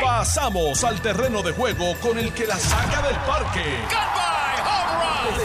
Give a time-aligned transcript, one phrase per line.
[0.00, 3.60] Pasamos al terreno de juego con el que la saca del parque.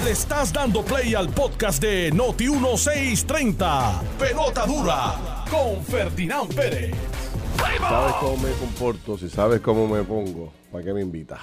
[0.04, 4.02] Le estás dando play al podcast de Noti 1630.
[4.20, 6.96] Pelota dura con Ferdinand Pérez.
[7.58, 11.40] sabes cómo me comporto, si sabes cómo me pongo, ¿para qué me invitas?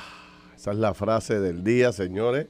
[0.57, 2.47] Esa es la frase del día, señores.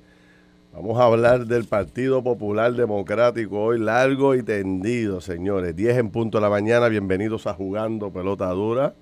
[0.72, 5.76] Vamos a hablar del Partido Popular Democrático hoy largo y tendido, señores.
[5.76, 8.94] 10 en punto de la mañana, bienvenidos a Jugando Pelota Dura.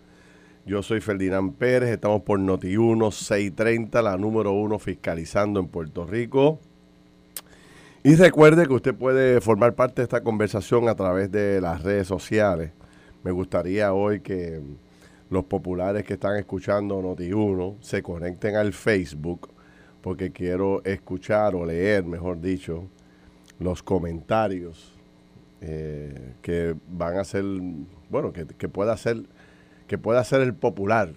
[0.64, 6.61] Yo soy Ferdinand Pérez, estamos por Noti1 630, la número uno fiscalizando en Puerto Rico.
[8.04, 12.06] Y recuerde que usted puede formar parte de esta conversación a través de las redes
[12.06, 12.70] sociales.
[13.25, 14.61] Me gustaría hoy que
[15.30, 19.48] los populares que están escuchando Noti1 se conecten al Facebook
[20.00, 22.84] porque quiero escuchar o leer, mejor dicho,
[23.58, 24.96] los comentarios
[25.61, 27.44] eh, que van a ser,
[28.11, 29.25] bueno, que, que pueda ser,
[29.93, 31.13] que pueda ser el popular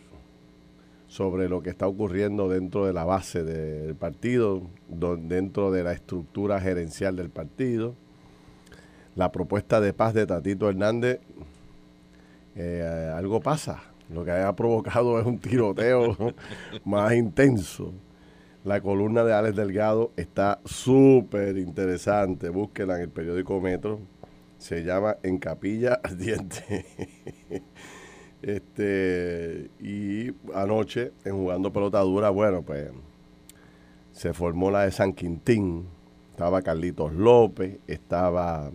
[1.08, 6.60] sobre lo que está ocurriendo dentro de la base del partido, dentro de la estructura
[6.60, 7.96] gerencial del partido.
[9.16, 11.22] La propuesta de paz de Tatito Hernández,
[12.58, 13.82] eh, algo pasa.
[14.10, 16.18] Lo que ha provocado es un tiroteo
[16.84, 17.94] más intenso.
[18.66, 22.50] La columna de Alex Delgado está súper interesante.
[22.50, 24.02] Búsquela en el periódico Metro.
[24.58, 26.86] Se llama En Capilla Ardiente.
[28.46, 32.92] este, y anoche, en jugando pelota dura, bueno, pues
[34.12, 35.88] se formó la de San Quintín.
[36.30, 38.70] Estaba Carlitos López, estaba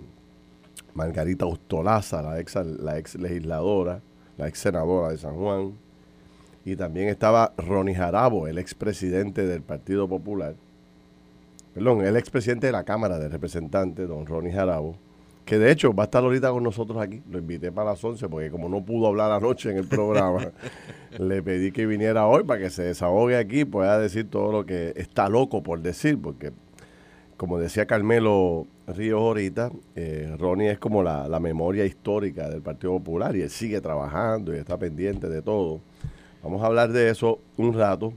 [0.95, 4.03] Margarita Ustolaza, la ex, la ex legisladora,
[4.39, 5.79] la ex senadora de San Juan.
[6.65, 10.57] Y también estaba Ronnie Jarabo, el expresidente del Partido Popular.
[11.75, 14.97] Perdón, el expresidente de la Cámara de Representantes, don Ronnie Jarabo
[15.51, 17.25] que de hecho va a estar ahorita con nosotros aquí.
[17.29, 20.53] Lo invité para las 11 porque como no pudo hablar anoche en el programa,
[21.19, 24.65] le pedí que viniera hoy para que se desahogue aquí y pueda decir todo lo
[24.65, 26.53] que está loco por decir, porque
[27.37, 32.93] como decía Carmelo Ríos ahorita, eh, Ronnie es como la, la, memoria histórica del Partido
[32.93, 35.81] Popular y él sigue trabajando y está pendiente de todo.
[36.45, 38.13] Vamos a hablar de eso un rato,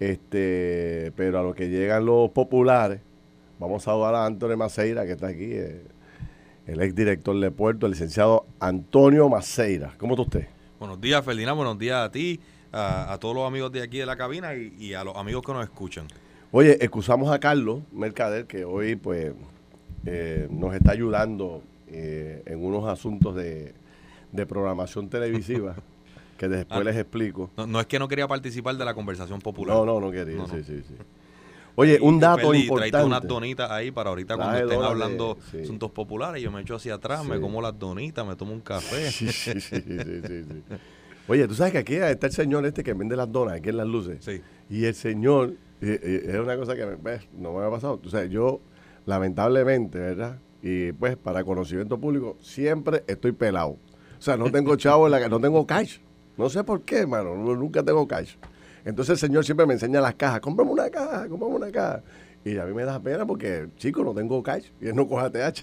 [0.00, 3.00] este, pero a lo que llegan los populares,
[3.58, 5.50] vamos a saludar a Antonio Maceira que está aquí.
[5.52, 5.82] Eh,
[6.68, 9.94] el exdirector de Puerto, el licenciado Antonio Maceira.
[9.96, 10.48] ¿Cómo está usted?
[10.78, 11.56] Buenos días, Ferdinand.
[11.56, 12.38] Buenos días a ti,
[12.70, 15.64] a, todos los amigos de aquí de la cabina y, a los amigos que nos
[15.64, 16.06] escuchan.
[16.52, 19.32] Oye, excusamos a Carlos Mercader, que hoy pues
[20.04, 23.74] eh, nos está ayudando eh, en unos asuntos de,
[24.46, 25.74] programación televisiva.
[26.36, 27.50] que después ah, les explico.
[27.56, 29.74] No, es que no quería participar de la conversación popular.
[29.74, 30.46] No, no, no quería.
[30.46, 30.94] Sí, sí, sí.
[31.80, 32.90] Oye, un dato importante.
[32.90, 36.42] Traíte unas donitas ahí para ahorita cuando estén hablando asuntos populares.
[36.42, 39.12] Yo me echo hacia atrás, me como las donitas, me tomo un café.
[39.12, 40.64] Sí, sí, sí, sí,
[41.28, 43.76] Oye, tú sabes que aquí está el señor este que vende las donas, aquí en
[43.76, 44.24] las luces.
[44.24, 44.40] Sí.
[44.68, 46.84] Y el señor, es una cosa que
[47.32, 47.96] no me ha pasado.
[47.98, 48.60] Tú sabes, yo,
[49.06, 50.40] lamentablemente, ¿verdad?
[50.62, 53.76] Y pues, para conocimiento público, siempre estoy pelado.
[54.18, 55.98] O sea, no tengo chavo en la que no tengo cash.
[56.36, 57.36] No sé por qué, hermano.
[57.36, 58.34] Nunca tengo cash.
[58.88, 60.40] Entonces el señor siempre me enseña las cajas.
[60.40, 62.02] Cómprame una caja, cómprame una caja.
[62.42, 65.30] Y a mí me da pena porque, chico, no tengo cash y él no coja
[65.30, 65.62] TH.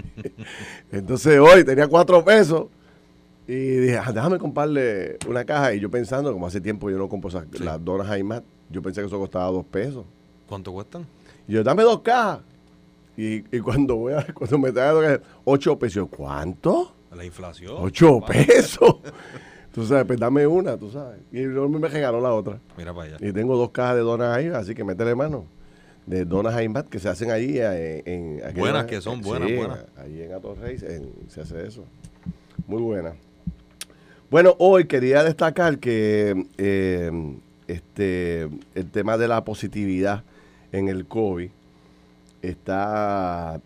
[0.90, 2.68] Entonces hoy tenía cuatro pesos
[3.46, 5.74] y dije, ah, déjame comprarle una caja.
[5.74, 9.08] Y yo pensando, como hace tiempo yo no compro las donas más, yo pensé que
[9.08, 10.06] eso costaba dos pesos.
[10.48, 11.06] ¿Cuánto cuestan?
[11.46, 12.40] Y yo, dame dos cajas.
[13.18, 16.94] Y, cuando voy a, cuando me trae ocho pesos, ¿cuánto?
[17.14, 17.74] La inflación.
[17.76, 18.96] Ocho pesos.
[19.72, 21.20] Tú sabes, pues dame una, tú sabes.
[21.30, 22.58] Y el me regaló la otra.
[22.76, 23.28] Mira para allá.
[23.28, 25.46] Y tengo dos cajas de donas ahí, así que métele mano.
[26.06, 28.40] De donas Aimbat que se hacen ahí eh, en...
[28.56, 29.84] buenas, que son buenas, buenas.
[29.96, 31.84] Ahí en Atorrey se hace eso.
[32.66, 33.14] Muy buena.
[34.30, 37.10] Bueno, hoy quería destacar que eh,
[37.66, 40.22] este el tema de la positividad
[40.72, 41.50] en el COVID
[42.42, 43.60] está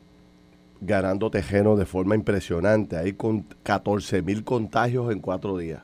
[0.81, 2.97] ganando terreno de forma impresionante.
[2.97, 5.83] Hay con 14 mil contagios en cuatro días.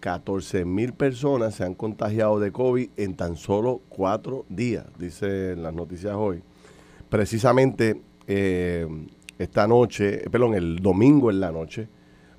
[0.00, 5.74] 14 mil personas se han contagiado de COVID en tan solo cuatro días, dice las
[5.74, 6.42] noticias hoy.
[7.08, 8.86] Precisamente eh,
[9.38, 11.88] esta noche, perdón, el domingo en la noche,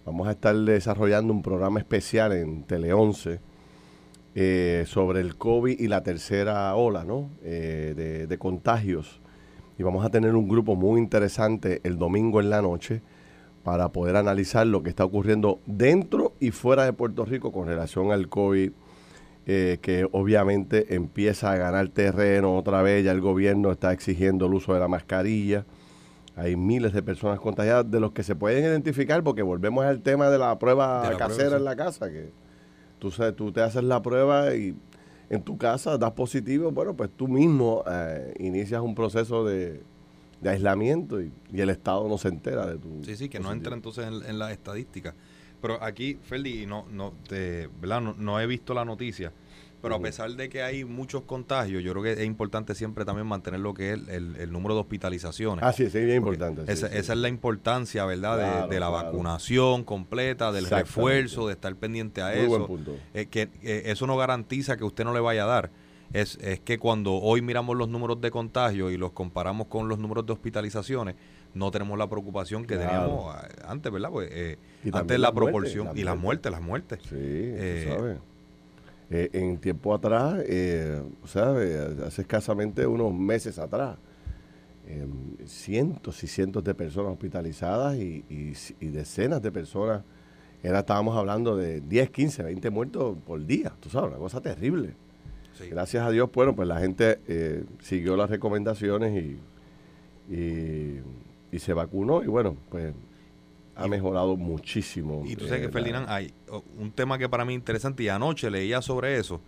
[0.06, 3.40] vamos a estar desarrollando un programa especial en Tele 11
[4.36, 7.30] eh, sobre el COVID y la tercera ola ¿no?
[7.44, 9.22] Eh, de contagios.
[9.80, 13.02] Y vamos a tener un grupo muy interesante el domingo en la noche
[13.68, 18.14] para poder analizar lo que está ocurriendo dentro y fuera de Puerto Rico con relación
[18.14, 18.72] al COVID,
[19.46, 24.54] eh, que obviamente empieza a ganar terreno otra vez, ya el gobierno está exigiendo el
[24.54, 25.66] uso de la mascarilla,
[26.38, 30.30] hay miles de personas contagiadas de los que se pueden identificar porque volvemos al tema
[30.30, 32.32] de la prueba casera en la casa, que
[33.00, 34.78] tú, tú te haces la prueba y
[35.30, 39.84] en tu casa das positivo, bueno, pues tú mismo eh, inicias un proceso de,
[40.46, 43.04] aislamiento y, el Estado no se entera de tu...
[43.04, 45.16] Sí, sí, que no entra entonces en, la estadística.
[45.62, 48.02] Pero aquí, Feli, no, no, ¿verdad?
[48.02, 49.32] no he visto la noticia
[49.82, 53.28] pero a pesar de que hay muchos contagios, yo creo que es importante siempre también
[53.28, 55.64] mantener lo que es el, número de hospitalizaciones.
[55.64, 56.72] Ah, sí, sí, bien importante.
[56.72, 58.68] esa, es la importancia, ¿verdad?
[58.68, 62.50] de, la vacunación completa, del refuerzo, de estar pendiente a eso.
[62.50, 62.96] Buen punto.
[63.14, 65.72] Eh, que eh, eso no garantiza que usted no le vaya a dar.
[66.14, 70.00] Es, es que cuando hoy miramos los números de contagio y los comparamos con los
[70.00, 71.16] números de hospitalizaciones,
[71.54, 74.10] no tenemos la preocupación que teníamos antes, ¿verdad?
[74.12, 74.58] Pues, eh,
[74.94, 77.00] antes la, proporción y las muertes, las muertes.
[77.04, 78.18] Sí, sabes
[79.10, 81.56] eh, en tiempo atrás, eh, o sea,
[82.06, 83.98] hace escasamente unos meses atrás,
[84.86, 90.04] em, cientos y cientos de personas hospitalizadas y, decenas de personas.
[90.62, 94.94] Era, estábamos hablando de 10, 15, 20 muertos por día, tú sabes, una cosa terrible.
[95.70, 99.38] Gracias a Dios, bueno, pues la gente eh, siguió las recomendaciones
[100.30, 101.02] y,
[101.52, 102.94] y se vacunó y bueno, pues
[103.78, 105.24] ha mejorado muchísimo.
[105.26, 106.34] Y tú sabes que, Ferdinand, hay
[106.78, 109.40] un tema que para mí es interesante y anoche leía sobre eso,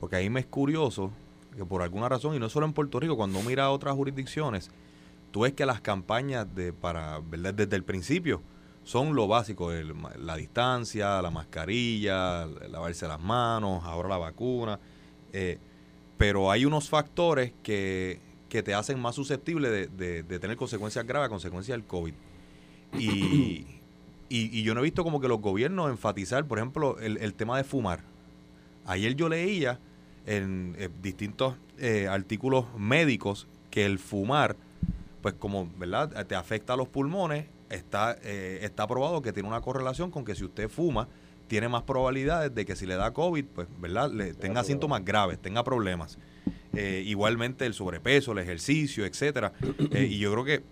[0.00, 1.12] porque ahí me es curioso
[1.56, 4.70] que por alguna razón, y no solo en Puerto Rico, cuando mira a otras jurisdicciones,
[5.30, 7.54] tú ves que las campañas de para ¿verdad?
[7.54, 8.42] desde el principio
[8.82, 14.78] son lo básico, la distancia, la mascarilla, lavarse las manos, ahora la vacuna,
[15.36, 15.58] eh,
[16.16, 21.26] pero hay unos factores que, que te hacen más susceptible de, de tener consecuencias graves
[21.26, 22.14] a consecuencia del COVID.
[24.28, 27.56] Y, y, yo no he visto como que los gobiernos enfatizar, por ejemplo, el, tema
[27.56, 28.00] de fumar.
[28.84, 29.78] Ayer yo leía
[30.26, 34.56] en eh, distintos eh, artículos médicos que el fumar,
[35.22, 36.26] pues como, ¿verdad?
[36.26, 40.34] Te afecta a los pulmones, está, eh, está probado que tiene una correlación con que
[40.34, 41.08] si usted fuma,
[41.48, 44.10] tiene más probabilidades de que si le da COVID, pues, ¿verdad?
[44.10, 46.18] Le, tenga síntomas graves, tenga problemas.
[46.74, 49.52] igualmente el sobrepeso, el ejercicio, etcétera.
[49.92, 50.62] y yo creo que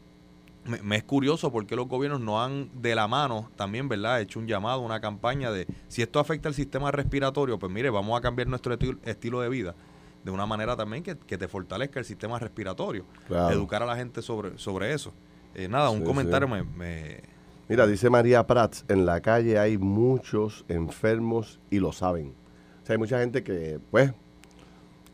[0.83, 4.47] me, es curioso porque los gobiernos no han de la mano también, ¿verdad?, hecho un
[4.47, 8.49] llamado, una campaña de si esto afecta al sistema respiratorio, pues mire, vamos a cambiar
[8.49, 9.75] nuestro estilo de vida
[10.25, 13.05] de una manera también que, te fortalezca el sistema respiratorio.
[13.29, 15.13] Educar a la gente sobre, sobre eso.
[15.55, 17.21] Eh, nada, un comentario me,
[17.67, 22.35] Mira, dice María Prats, en la calle hay muchos enfermos y lo saben.
[22.83, 24.13] O sea, hay mucha gente que, pues,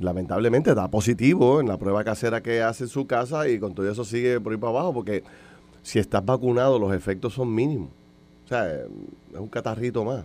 [0.01, 3.89] lamentablemente da positivo en la prueba casera que hace en su casa y con todo
[3.89, 5.23] eso sigue por ahí para abajo porque
[5.83, 7.91] si estás vacunado los efectos son mínimos.
[8.47, 10.25] O sea, es un catarrito más.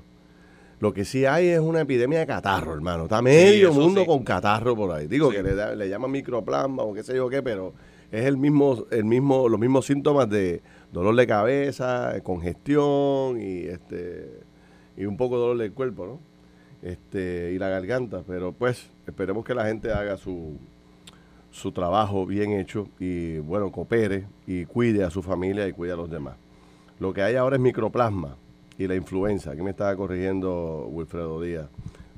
[0.80, 3.04] Lo que sí hay es una epidemia de catarro, hermano.
[3.04, 5.06] Está medio mundo con catarro por ahí.
[5.08, 7.74] Digo que le, le llaman microplasma o qué sé yo qué, pero
[8.12, 14.42] es el mismo, el mismo, los mismos síntomas de dolor de cabeza, congestión y este
[14.98, 16.36] y un poco dolor del cuerpo, ¿no?
[16.86, 20.58] este, y la garganta, pero pues esperemos que la gente haga su,
[21.50, 25.96] su trabajo bien hecho y bueno, coopere y cuide a su familia y cuide a
[25.96, 26.36] los demás.
[27.00, 28.38] Lo que hay ahora es microplasma
[28.78, 29.52] y la influenza.
[29.52, 31.68] Aquí me estaba corrigiendo Wilfredo Díaz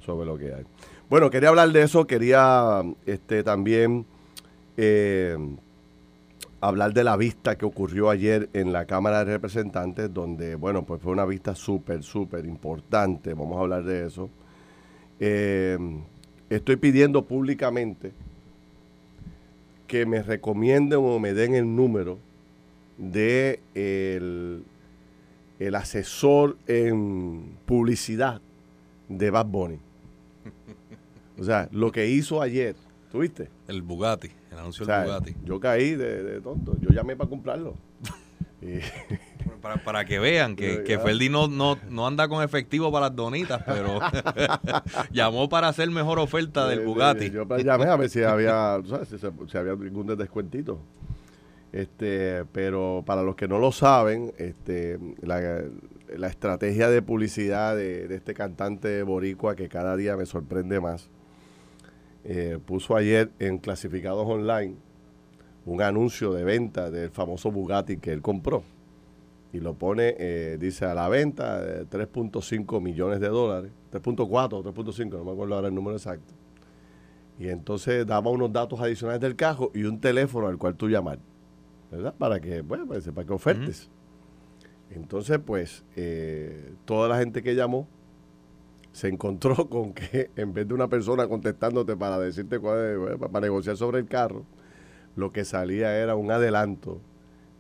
[0.05, 0.65] sobre lo que hay.
[1.09, 4.05] Bueno, quería hablar de eso, quería este, también
[4.75, 5.37] eh,
[6.62, 11.01] hablar de la vista que ocurrió ayer en la Cámara de Representantes, donde, bueno, pues
[11.01, 14.30] fue una vista súper, súper importante, vamos a hablar de eso.
[15.19, 15.78] Eh,
[16.49, 18.11] estoy pidiendo públicamente
[19.87, 22.19] que me recomienden o me den el número
[22.97, 24.66] de el,
[25.76, 28.42] asesor en publicidad
[29.07, 29.80] de Bad Bunny.
[31.40, 32.76] O sea, lo que hizo ayer,
[33.11, 33.49] ¿tuviste?
[33.68, 35.35] El Bugatti, el anuncio del Bugatti.
[35.44, 37.76] Yo caí de, de, tonto, yo llamé para comprarlo.
[38.61, 38.80] y,
[39.61, 43.61] para, para que vean que, que Ferdi no, no, anda con efectivo para las donitas,
[43.66, 43.99] pero
[45.11, 47.30] llamó para hacer mejor oferta del Bugatti.
[47.30, 48.80] Yo llamé a ver si había,
[49.47, 50.80] Si, había ningún descuentito.
[51.71, 55.61] Este, pero para los que no lo saben, este, la,
[56.16, 61.09] la estrategia de publicidad de, este cantante boricua que cada día me sorprende más,
[62.29, 64.75] eh, puso ayer en clasificados online
[65.65, 68.63] un anuncio de venta del famoso Bugatti que él compró
[69.53, 75.17] y lo pone, eh, dice a la venta, 3.5 millones de dólares, 3.4 o 3.5,
[75.17, 76.33] no me acuerdo ahora el número exacto.
[77.39, 81.19] Y entonces daba unos datos adicionales del cajo y un teléfono al cual tú llamar,
[81.89, 82.13] ¿verdad?
[82.17, 83.89] Para que, bueno, pues, para que ofertes.
[84.89, 87.87] Entonces, pues, eh, toda la gente que llamó
[88.97, 93.77] se encontró con que en vez de una persona contestándote para decirte cuál para negociar
[93.77, 94.44] sobre el carro,
[95.16, 96.99] lo que salía era un adelanto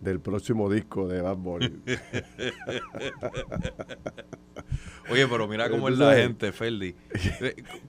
[0.01, 1.71] del próximo disco de Bad Bunny.
[5.11, 6.95] Oye, pero mira cómo es la gente, Ferdi.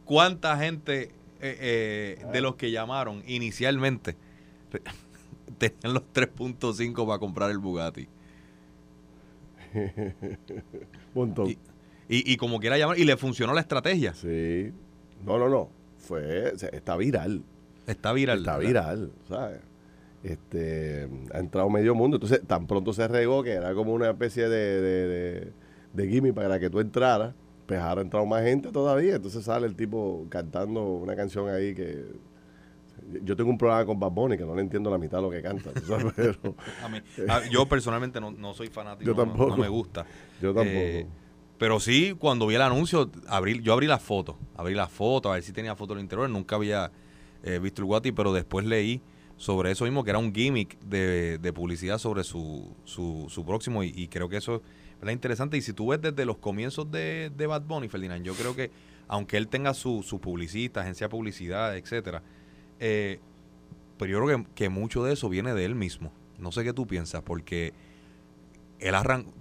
[0.04, 4.14] ¿Cuánta gente eh, eh, de los que llamaron inicialmente
[5.58, 8.08] tenían los 3.5 para comprar el Bugatti?
[11.14, 11.48] Montón.
[11.50, 11.58] Y,
[12.08, 14.14] y, como quiera llamar, y le funcionó la estrategia.
[14.14, 14.72] Sí.
[15.26, 15.70] No, no, no.
[15.98, 17.42] Fue, está viral.
[17.86, 18.38] Está viral.
[18.38, 19.60] Está viral, ¿sabes?
[20.22, 22.16] Este, ha entrado medio mundo.
[22.16, 25.52] Entonces, tan pronto se regó que era como una especie de, de,
[25.92, 27.34] de, gimme para que tú entraras.
[27.66, 29.16] Pues ahora ha entrado más gente todavía.
[29.16, 32.06] Entonces sale el tipo cantando una canción ahí que.
[33.22, 35.30] Yo tengo un programa con Bad Bunny que no le entiendo la mitad de lo
[35.30, 35.70] que canta.
[37.50, 39.10] yo personalmente no, soy fanático.
[39.10, 39.50] Yo tampoco.
[39.50, 40.04] No, me gusta.
[40.42, 40.78] Yo tampoco.
[40.78, 41.06] Eh,
[41.58, 44.38] pero sí, cuando vi el anuncio, abrí, yo abrí la foto.
[44.56, 46.30] Abrí la foto, a ver si tenía foto del interior.
[46.30, 46.92] Nunca había
[47.42, 49.02] eh, visto el Guati, pero después leí
[49.36, 54.28] sobre eso mismo, que era un gimmick de, publicidad sobre su, su, próximo, y, creo
[54.28, 54.62] que eso
[55.02, 55.56] es interesante.
[55.56, 58.70] Y si tú ves desde los comienzos de, de Bad Bunny, Ferdinand, yo creo que
[59.06, 62.22] aunque él tenga su, su publicista, agencia de publicidad, etcétera,
[62.78, 63.20] eh,
[63.96, 66.12] pero yo creo que, que, mucho de eso viene de él mismo.
[66.38, 67.72] No sé qué tú piensas, porque
[68.80, 69.32] él arrancó,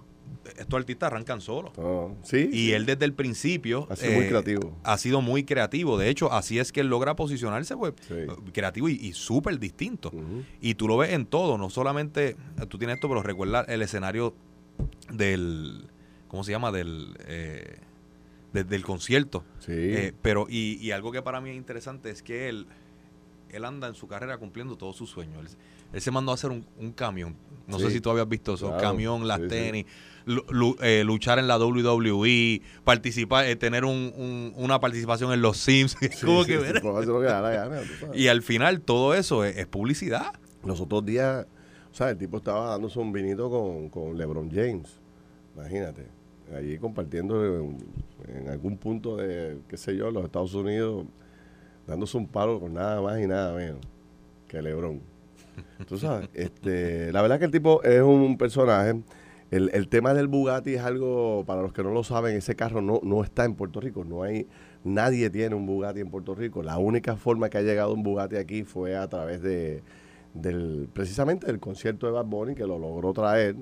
[0.56, 1.72] estos artistas arrancan solos.
[1.78, 2.48] Ah, sí.
[2.52, 4.78] Y él desde el principio ha sido muy eh, creativo.
[4.82, 5.98] Ha sido muy creativo.
[5.98, 7.94] De hecho, así es que él logra posicionarse, pues,
[8.52, 10.12] creativo y, súper distinto.
[10.60, 12.36] Y tú lo ves en todo, no solamente,
[12.68, 14.34] tú tienes esto, pero recuerda el escenario
[15.10, 15.88] del,
[16.28, 16.72] ¿cómo se llama?
[16.72, 17.78] Del, eh,
[18.84, 19.44] concierto.
[19.60, 19.72] Sí.
[19.72, 22.66] Eh, pero, y, y, algo que para mí es interesante es que él,
[23.50, 25.56] él anda en su carrera cumpliendo todos sus sueños.
[25.92, 27.34] Él, se mandó a hacer un, camión.
[27.66, 29.86] No sé si tú habías visto eso, camión, las tenis.
[30.82, 35.96] Eh, luchar en la WWE, participar, eh, tener una participación en los Sims.
[38.14, 40.34] y al final todo eso es, publicidad.
[40.64, 41.46] Los otros días,
[41.90, 43.50] o sea, el tipo estaba dándose un vinito
[43.90, 45.00] con, LeBron James.
[45.56, 46.06] Imagínate.
[46.54, 47.44] Allí compartiendo
[48.26, 51.06] en, algún punto de, qué sé yo, los Estados Unidos,
[51.88, 53.80] dándose un palo con nada más y nada menos
[54.46, 55.00] que LeBron.
[55.88, 58.94] Tú sabes, este, la verdad que el tipo es un personaje
[59.50, 62.82] el, el, tema del Bugatti es algo, para los que no lo saben, ese carro
[62.82, 64.46] no, no está en Puerto Rico, no hay,
[64.84, 66.62] nadie tiene un Bugatti en Puerto Rico.
[66.62, 69.82] La única forma que ha llegado un Bugatti aquí fue a través de,
[70.34, 73.56] del, precisamente del concierto de Bad Bunny, que lo logró traer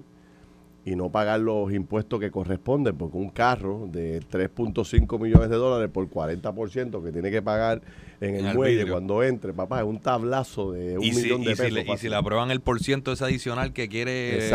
[0.86, 5.90] y no pagar los impuestos que corresponden, porque un carro de 3.5 millones de dólares
[5.92, 7.82] por 40% que tiene que pagar
[8.20, 11.84] en, el, muelle cuando entre, papá, es un tablazo de un millón de pesos.
[11.92, 14.48] y si le aprueban el por ciento ese adicional que quiere,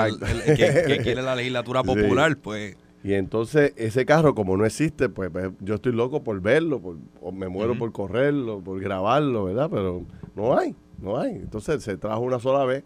[0.55, 2.77] que, quiere la legislatura popular, pues...
[3.03, 6.95] Y entonces ese carro, como no existe, pues, pues yo estoy loco por verlo, por,
[7.19, 9.69] o me muero por correrlo, por grabarlo, ¿verdad?
[9.69, 11.31] Pero no hay, no hay.
[11.31, 12.85] Entonces se trajo una sola vez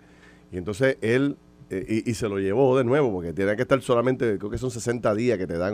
[0.52, 1.38] y entonces él
[1.70, 4.70] eh, y, se lo llevó de nuevo, porque tiene que estar solamente, creo que son
[4.70, 5.74] 60 días que te dan.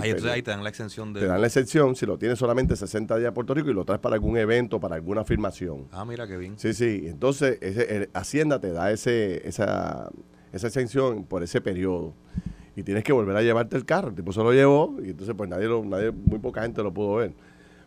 [0.00, 1.20] ahí, ahí te dan la exención de.
[1.20, 3.84] Te dan la exención si lo tienes solamente 60 días a Puerto Rico y lo
[3.84, 5.88] traes para algún evento, para alguna afirmación.
[5.90, 6.56] Ah, mira qué bien.
[6.56, 7.06] Sí, sí.
[7.06, 10.08] Entonces, ese, Hacienda te da ese, esa,
[10.52, 12.14] esa exención por ese periodo.
[12.76, 14.10] Y tienes que volver a llevarte el carro.
[14.10, 16.94] El tipo se lo llevó y entonces, pues nadie, lo, nadie muy poca gente lo
[16.94, 17.34] pudo ver.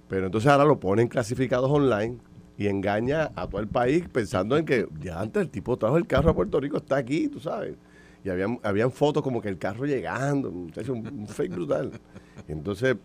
[0.10, 2.18] Pero entonces ahora lo ponen clasificados online
[2.58, 6.08] y engaña a todo el país pensando en que ya antes el tipo trajo el
[6.08, 7.76] carro a Puerto Rico, está aquí, tú sabes.
[8.24, 11.92] Y habían, habían fotos como que el carro llegando, un, un fake brutal.
[12.48, 12.98] entonces,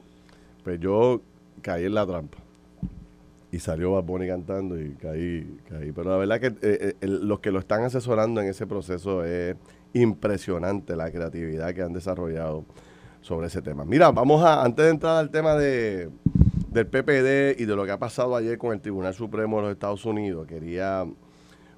[0.64, 1.20] pues yo
[1.60, 2.38] caí en la trampa.
[3.52, 5.92] Y salió Bad Bunny cantando y caí, caí.
[5.92, 9.54] Pero la verdad que eh, eh, los que lo están asesorando en ese proceso es
[9.92, 12.64] impresionante la creatividad que han desarrollado
[13.20, 13.84] sobre ese tema.
[13.84, 16.08] Mira, vamos a, antes de entrar al tema de,
[16.72, 19.72] del PPD y de lo que ha pasado ayer con el Tribunal Supremo de los
[19.72, 20.46] Estados Unidos.
[20.46, 21.06] Quería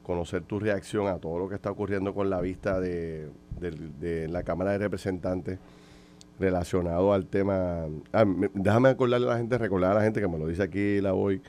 [0.05, 3.29] conocer tu reacción a todo lo que está ocurriendo con la vista de,
[4.29, 5.59] la Cámara de Representantes
[6.39, 7.87] relacionado al tema.
[8.13, 8.25] Ah,
[8.55, 11.15] déjame acordarle a la gente, recordar a la gente que me lo dice aquí la
[11.15, 11.43] hoy,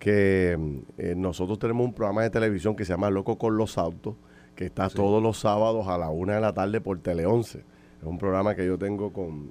[0.00, 0.58] que
[0.96, 4.16] eh, nosotros tenemos un programa de televisión que se llama Loco con los Autos,
[4.56, 7.58] que está todos los sábados a la una de la tarde por Tele 11.
[7.58, 7.64] Es
[8.04, 9.50] un programa que yo tengo con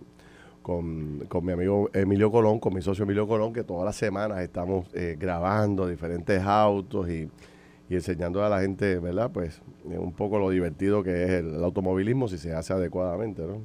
[0.68, 4.42] con, con, mi amigo Emilio Colón, con mi socio Emilio Colón, que todas las semanas
[4.42, 7.30] estamos eh, grabando diferentes autos y,
[7.90, 9.32] enseñando a la gente, ¿verdad?
[9.32, 13.62] Pues eh, un poco lo divertido que es el, automovilismo si se hace adecuadamente, ¿no?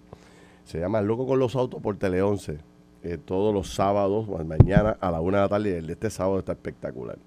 [0.64, 2.58] Se llama Loco con los Autos por Tele 11,
[3.02, 6.08] eh, todos los sábados, mañana a la una de la tarde, y el de este
[6.08, 7.18] sábado está espectacular.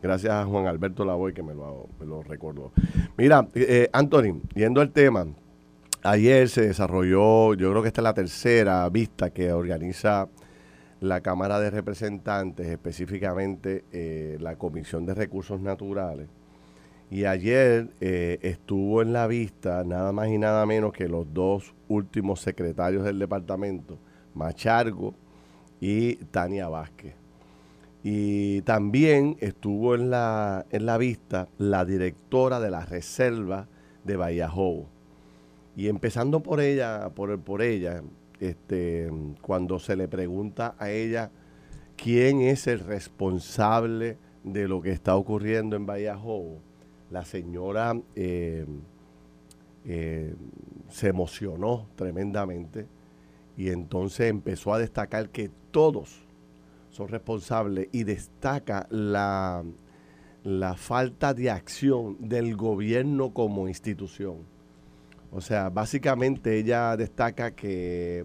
[0.00, 2.70] Gracias a Juan Alberto Lavoy que me lo, me lo recordó.
[3.16, 3.48] Mira,
[3.92, 5.26] Anthony, yendo al tema,
[6.06, 10.28] Ayer se desarrolló, yo creo que esta es la tercera vista que organiza
[11.00, 16.28] la Cámara de Representantes, específicamente eh, la Comisión de Recursos Naturales.
[17.10, 21.74] Y ayer eh, estuvo en la vista nada más y nada menos que los dos
[21.88, 23.98] últimos secretarios del departamento,
[24.34, 25.14] Machargo
[25.80, 27.14] y Tania Vázquez.
[28.02, 33.68] Y también estuvo en la, en la vista la directora de la Reserva
[34.04, 34.93] de Vallajobo.
[35.76, 38.02] Y empezando por ella, por, por ella,
[38.40, 39.10] este,
[39.42, 41.30] cuando se le pregunta a ella
[41.96, 46.60] quién es el responsable de lo que está ocurriendo en Vallajobo,
[47.10, 48.66] la señora eh,
[49.84, 50.34] eh,
[50.88, 52.86] se emocionó tremendamente
[53.56, 56.24] y entonces empezó a destacar que todos
[56.90, 59.64] son responsables y destaca la,
[60.42, 64.53] la falta de acción del gobierno como institución.
[65.34, 68.24] O sea, básicamente ella destaca que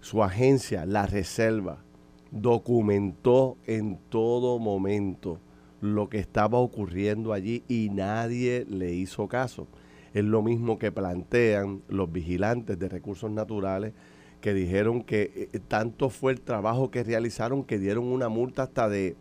[0.00, 1.84] su agencia, la Reserva,
[2.32, 5.38] documentó en todo momento
[5.80, 9.68] lo que estaba ocurriendo allí y nadie le hizo caso.
[10.14, 13.92] Es lo mismo que plantean los vigilantes de recursos naturales
[14.40, 18.88] que dijeron que eh, tanto fue el trabajo que realizaron que dieron una multa hasta
[18.88, 19.16] de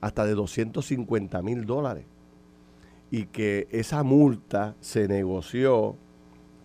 [0.00, 2.04] hasta de 250 mil dólares
[3.12, 5.96] y que esa multa se negoció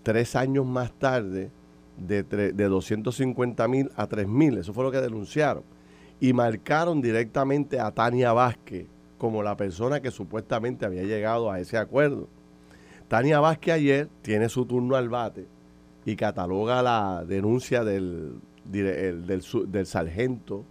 [0.04, 1.50] tres años más tarde
[1.98, 5.64] de, de 250 mil a 3 mil, eso fue lo que denunciaron
[6.20, 11.78] y marcaron directamente a Tania Vázquez como la persona que supuestamente había llegado a ese
[11.78, 12.28] acuerdo.
[13.08, 15.48] Tania Vázquez ayer tiene su turno al bate
[16.06, 20.66] y cataloga la denuncia del, del, sargento,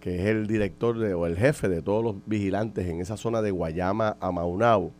[0.00, 3.50] que es el director o el jefe de todos los vigilantes en esa zona de
[3.50, 4.92] Guayama a Maunao.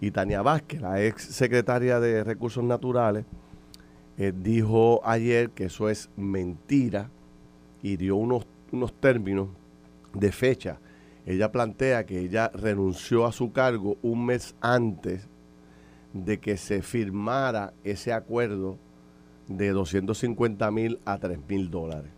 [0.00, 3.24] Y Tania Vázquez, la ex secretaria de Recursos Naturales,
[4.16, 7.10] eh, dijo ayer que eso es mentira
[7.82, 9.48] y dio unos, unos términos
[10.14, 10.78] de fecha.
[11.26, 15.28] Ella plantea que ella renunció a su cargo un mes antes
[16.12, 18.78] de que se firmara ese acuerdo
[19.46, 22.10] de 250 mil a 3 mil dólares.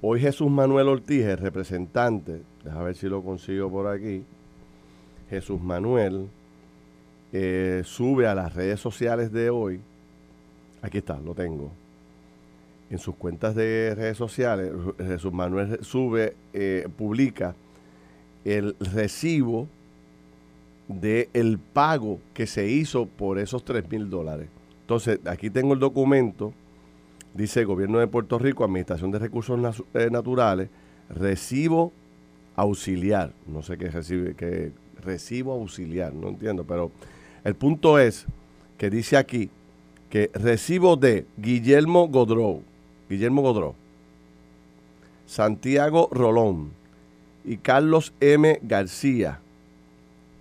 [0.00, 4.24] Hoy Jesús Manuel Ortiz, el representante, déjame ver si lo consigo por aquí,
[5.30, 6.28] Jesús Manuel
[7.36, 9.80] eh, sube a las redes sociales de hoy,
[10.82, 11.72] aquí está, lo tengo,
[12.88, 17.56] en sus cuentas de redes sociales, Jesús Manuel sube, eh, publica
[18.44, 19.66] el recibo
[20.86, 24.46] del el pago que se hizo por esos 3 mil dólares.
[24.82, 26.52] Entonces, aquí tengo el documento,
[27.34, 30.68] dice Gobierno de Puerto Rico, Administración de Recursos eh, Naturales,
[31.08, 31.92] recibo
[32.54, 34.70] auxiliar, no sé qué recibe, qué
[35.02, 36.92] recibo auxiliar, no entiendo, pero
[37.44, 38.26] el punto es
[38.78, 39.50] que dice aquí
[40.08, 42.62] que recibo de Guillermo Godró,
[43.08, 43.74] Guillermo Godró,
[45.26, 46.70] Santiago Rolón
[47.44, 48.58] y Carlos M.
[48.62, 49.40] García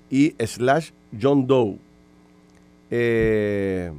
[0.10, 1.78] y slash John Doe.
[2.92, 3.92] Eh,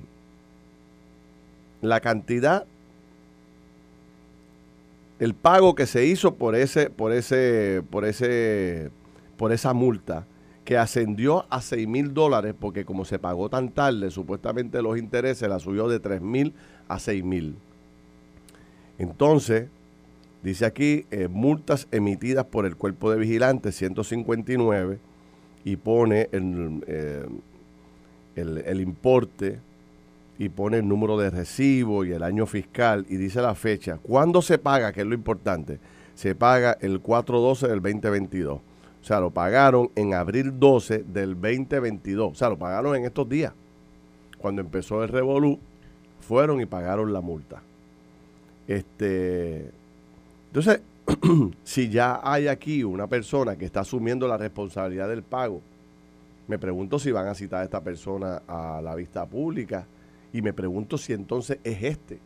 [1.83, 2.65] la cantidad,
[5.19, 8.91] el pago que se hizo por ese, por ese, por ese,
[9.37, 10.27] por esa multa
[10.65, 15.49] que ascendió a 6 mil dólares porque como se pagó tan tarde, supuestamente los intereses
[15.49, 16.55] la subió de 3 mil
[16.89, 17.57] a 6 mil.
[18.99, 19.69] Entonces,
[20.43, 24.99] dice aquí, eh, multas emitidas por el cuerpo de vigilantes 159
[25.65, 27.27] y pone el, eh,
[28.37, 29.59] el, el importe
[30.39, 33.99] y pone el número de recibo y el año fiscal y dice la fecha.
[34.03, 34.93] ¿Cuándo se paga?
[34.93, 35.79] Que es lo importante.
[36.15, 38.61] Se paga el 4-12 del 2022.
[39.05, 42.33] O sea, lo pagaron en abril 12 del 2022.
[42.33, 43.53] O sea, lo pagaron en estos días.
[44.39, 45.61] Cuando empezó el revolú,
[46.21, 47.61] fueron y pagaron la multa.
[48.67, 49.71] Este,
[50.47, 50.81] entonces,
[51.65, 55.61] si ya hay aquí una persona que está asumiendo la responsabilidad del pago,
[56.49, 59.85] me pregunto si van a citar a esta persona a la vista pública
[60.33, 62.21] y me pregunto si entonces es este,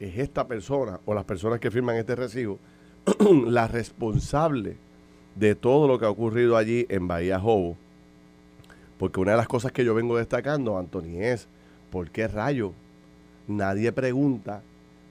[0.00, 2.58] es esta persona o las personas que firman este recibo
[3.46, 4.87] la responsable
[5.34, 7.76] de todo lo que ha ocurrido allí en Bahía Jobo.
[8.98, 11.48] Porque una de las cosas que yo vengo destacando, Anthony, es
[11.90, 12.72] por qué rayo
[13.46, 14.62] nadie pregunta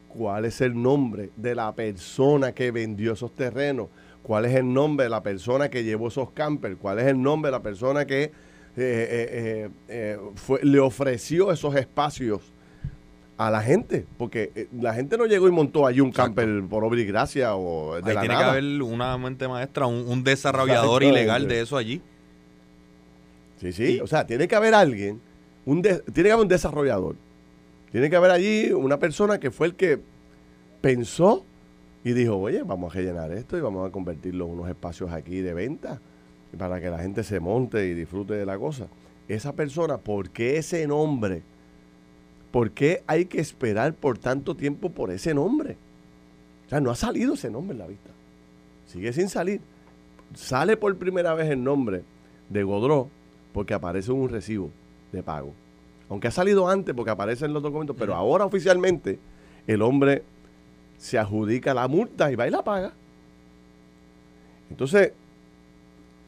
[0.10, 3.88] cuál es el nombre de la persona que vendió esos terrenos,
[4.23, 7.49] cuál es el nombre de la persona que llevó esos campers, cuál es el nombre
[7.49, 8.32] de la persona que eh,
[8.77, 10.17] eh, eh,
[10.63, 12.41] le ofreció esos espacios
[13.38, 17.00] a la gente, porque la gente no llegó y montó allí un camper por obra
[17.00, 21.62] y gracia o de Ahí tiene que haber una mente maestra, un, desarrollador ilegal de
[21.62, 22.02] eso allí.
[23.62, 25.21] Sí, sí, o sea, tiene que haber alguien,
[25.65, 27.15] un tiene que haber un desarrollador,
[27.91, 30.00] tiene que haber allí una persona que fue el que
[30.82, 31.43] pensó
[32.04, 35.41] y dijo, oye, vamos a rellenar esto y vamos a convertirlo en unos espacios aquí
[35.41, 36.00] de venta
[36.58, 38.88] para que la gente se monte y disfrute de la cosa.
[39.28, 41.43] esa persona, por qué ese nombre,
[42.51, 45.77] por qué hay que esperar por tanto tiempo por ese nombre.
[46.65, 48.10] O sea, no ha salido ese nombre en la vista.
[48.88, 49.62] Sigue sin salir.
[50.33, 52.03] Sale por primera vez el nombre
[52.49, 53.10] de Godró
[53.53, 54.71] porque aparece un recibo
[55.12, 55.53] de pago.
[56.10, 59.19] Aunque ha salido antes porque aparece en los documentos, pero ahora oficialmente
[59.65, 60.23] el hombre
[60.97, 62.93] se adjudica la multa y va y la paga.
[64.69, 65.13] Entonces,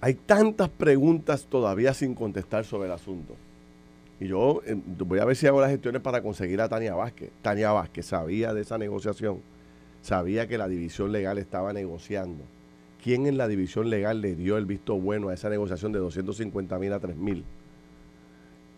[0.02, 3.36] hay tantas preguntas todavía sin contestar sobre el asunto.
[4.20, 7.32] Y yo eh, voy a ver si hago las gestiones para conseguir a Tania Vázquez.
[7.42, 9.42] Tania Vázquez sabía de esa negociación,
[10.02, 12.44] sabía que la división legal estaba negociando.
[13.02, 16.78] ¿Quién en la división legal le dio el visto bueno a esa negociación de 250
[16.80, 17.46] mil a 3 mil?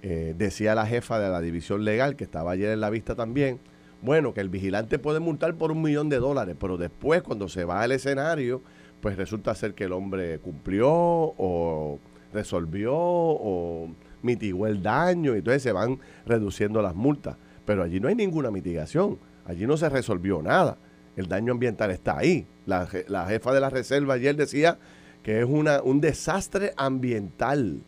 [0.04, 3.60] Eh, decía la jefa de la división legal, que estaba ayer en la vista también,
[4.02, 7.66] bueno, que el vigilante puede multar por un millón de dólares, pero después cuando se
[7.66, 8.62] va al escenario,
[9.00, 12.00] pues resulta ser que el hombre cumplió o
[12.34, 13.90] resolvió o
[14.22, 17.38] mitigó el daño y entonces se van reduciendo las multas.
[17.66, 20.78] Pero allí no hay ninguna mitigación, allí no se resolvió nada.
[21.16, 22.46] El daño ambiental está ahí.
[22.66, 24.78] La, jefa de la reserva ayer decía
[25.24, 27.82] que es una, un desastre ambiental,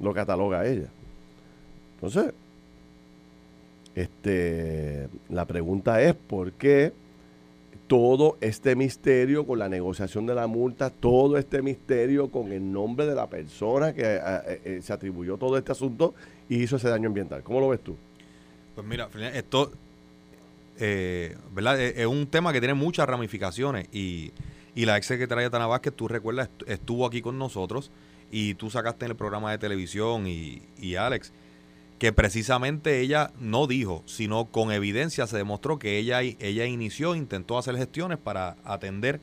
[0.00, 0.88] lo cataloga ella.
[1.94, 2.34] Entonces,
[3.94, 6.92] este, la pregunta es por qué
[7.92, 13.04] todo este misterio con la negociación de la multa, todo este misterio con el nombre
[13.04, 16.14] de la persona que eh, eh, eh, se atribuyó todo este asunto
[16.48, 17.42] y hizo ese daño ambiental.
[17.42, 17.94] ¿Cómo lo ves tú?
[18.74, 19.72] Pues mira, esto
[21.54, 21.78] ¿verdad?
[21.82, 24.32] es un tema que tiene muchas ramificaciones y,
[24.74, 27.90] y la ex secretaria Tana Vázquez, tú recuerdas, estuvo aquí con nosotros
[28.30, 31.30] y tú sacaste en el programa de televisión y, y Alex
[32.02, 37.58] que precisamente ella no dijo, sino con evidencia se demostró que ella, ella inició, intentó
[37.58, 39.20] hacer gestiones para atender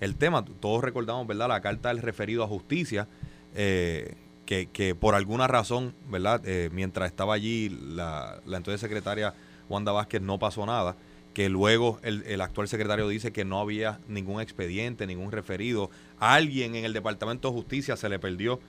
[0.00, 0.44] el tema.
[0.44, 3.08] Todos recordamos, ¿verdad?, la carta del referido a justicia,
[3.54, 9.32] eh, que, por alguna razón, ¿verdad?, eh, mientras estaba allí la, la, entonces secretaria
[9.70, 10.96] Wanda Vázquez no pasó nada,
[11.32, 15.88] que luego el, el, actual secretario dice que no había ningún expediente, ningún referido.
[16.20, 18.60] A alguien en el Departamento de Justicia se le perdió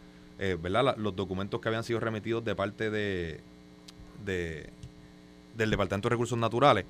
[0.42, 0.96] eh, ¿verdad?
[0.96, 3.42] los documentos que habían sido remitidos de parte de,
[4.26, 6.86] del Departamento de Recursos Naturales.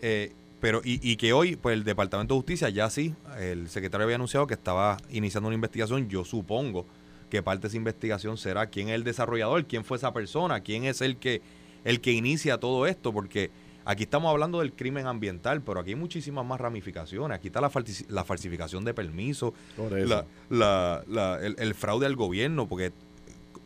[0.00, 4.14] Eh, pero y, que hoy, pues el Departamento de Justicia ya sí, el secretario había
[4.14, 6.08] anunciado que estaba iniciando una investigación.
[6.08, 6.86] Yo supongo
[7.30, 10.84] que parte de esa investigación será quién es el desarrollador, quién fue esa persona, quién
[10.84, 11.42] es el que,
[11.84, 13.50] el que inicia todo esto, porque
[13.84, 17.36] Aquí estamos hablando del crimen ambiental, pero aquí hay muchísimas más ramificaciones.
[17.36, 17.70] Aquí está la,
[18.08, 22.92] la falsificación de permisos, el, fraude al gobierno, porque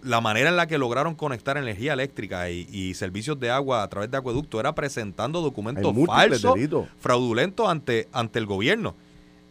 [0.03, 4.11] la manera en la que lograron conectar energía eléctrica y, servicios de agua a través
[4.11, 6.55] de acueducto era presentando documentos falsos,
[6.99, 8.95] fraudulentos ante, ante el gobierno.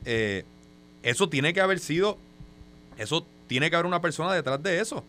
[0.05, 0.43] Eh,
[1.03, 2.17] eso tiene que haber sido,
[2.97, 5.03] eso tiene que haber una persona detrás de eso.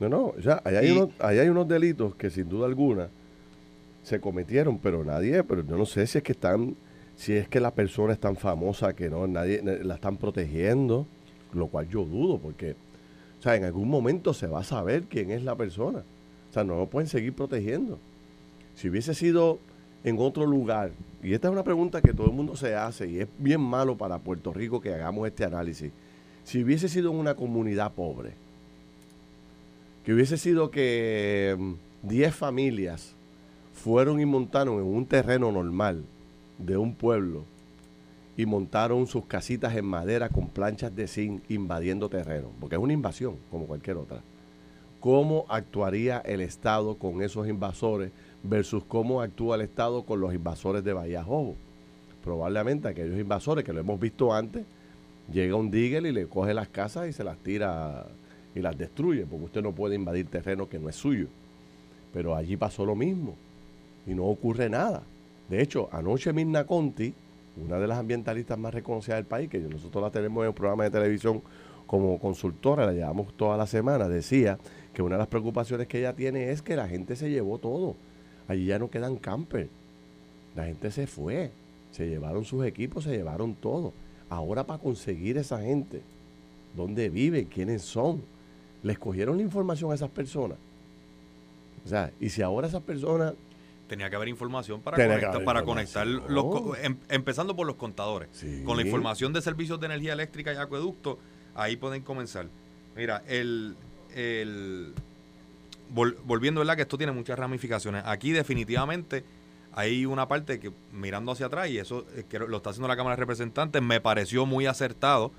[0.00, 3.08] No, no, ya, hay, unos, hay unos delitos que sin duda alguna
[4.02, 6.74] se cometieron, pero nadie, pero yo no sé si es que están,
[7.16, 11.06] si es que la persona es tan famosa que no, nadie la están protegiendo,
[11.52, 12.76] lo cual yo dudo, porque,
[13.40, 16.00] o sea, en algún momento se va a saber quién es la persona.
[16.50, 17.98] O sea, no lo pueden seguir protegiendo.
[18.74, 19.58] Si hubiese sido
[20.04, 23.20] en otro lugar, y esta es una pregunta que todo el mundo se hace, y
[23.20, 25.90] es bien malo para Puerto Rico que hagamos este análisis.
[26.44, 28.34] Si hubiese sido en una comunidad pobre,
[30.04, 31.56] que hubiese sido que
[32.02, 33.14] 10 mm, familias
[33.72, 36.04] fueron y montaron en un terreno normal
[36.58, 37.44] de un pueblo
[38.40, 42.94] y montaron sus casitas en madera con planchas de zinc invadiendo terreno, porque es una
[42.94, 44.22] invasión como cualquier otra.
[44.98, 50.82] ¿Cómo actuaría el Estado con esos invasores versus cómo actúa el Estado con los invasores
[50.82, 51.54] de Bahía Jobo?
[52.24, 54.64] Probablemente aquellos invasores que lo hemos visto antes,
[55.30, 58.06] llega un digger y le coge las casas y se las tira
[58.54, 61.26] y las destruye, porque usted no puede invadir terreno que no es suyo.
[62.14, 63.36] Pero allí pasó lo mismo
[64.06, 65.02] y no ocurre nada.
[65.50, 67.12] De hecho, anoche Mirna Conti,
[67.56, 70.84] una de las ambientalistas más reconocidas del país, que nosotros la tenemos en un programa
[70.84, 71.42] de televisión
[71.86, 74.58] como consultora, la llevamos toda la semana, decía
[74.94, 77.96] que una de las preocupaciones que ella tiene es que la gente se llevó todo.
[78.48, 79.68] Allí ya no quedan campers.
[80.54, 81.50] La gente se fue.
[81.90, 83.92] Se llevaron sus equipos, se llevaron todo.
[84.28, 86.02] Ahora para conseguir esa gente,
[86.76, 88.22] dónde viven, quiénes son,
[88.82, 90.58] les cogieron la información a esas personas.
[91.84, 93.34] O sea, y si ahora esas personas
[93.90, 98.28] tenía que haber información para conectar, para conectar los, em, empezando por los contadores.
[98.64, 101.18] Con la información de servicios de energía eléctrica y acueducto,
[101.56, 102.46] ahí pueden comenzar.
[102.94, 103.76] Mira, el,
[104.14, 104.94] el
[105.90, 106.76] volviendo, ¿verdad?
[106.76, 108.04] Que esto tiene muchas ramificaciones.
[108.06, 109.24] Aquí definitivamente
[109.72, 112.96] hay una parte que mirando hacia atrás, y eso eh, que lo está haciendo la
[112.96, 115.32] Cámara de Representantes, me pareció muy acertado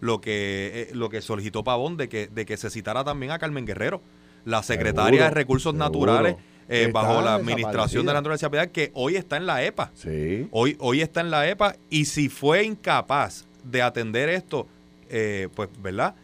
[0.00, 3.38] lo que, eh, lo que solicitó Pavón de que, de que se citara también a
[3.38, 4.02] Carmen Guerrero,
[4.44, 6.36] la secretaria de Recursos Naturales.
[6.68, 9.90] Eh, bajo la administración de la Universidad Piedad, que hoy está en la EPA.
[9.94, 10.48] Sí.
[10.50, 14.66] Hoy, hoy está en la EPA y si fue incapaz de atender esto,
[15.10, 16.14] eh, pues, ¿verdad?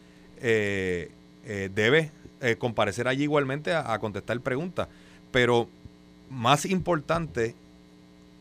[0.41, 2.11] debe
[2.57, 4.87] comparecer allí igualmente a, a contestar preguntas.
[5.31, 5.69] Pero
[6.31, 7.55] más importante,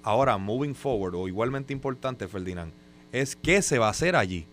[0.03, 2.73] ahora, moving forward, o igualmente importante, Ferdinand,
[3.13, 4.47] es qué se va a hacer allí.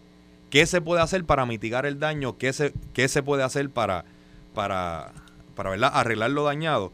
[0.50, 2.38] ¿Qué se puede hacer para mitigar el daño?
[2.38, 4.06] ¿Qué se, qué se puede hacer para,
[4.54, 5.12] para,
[5.56, 5.92] para ¿verdad?
[5.94, 6.92] arreglar lo dañado?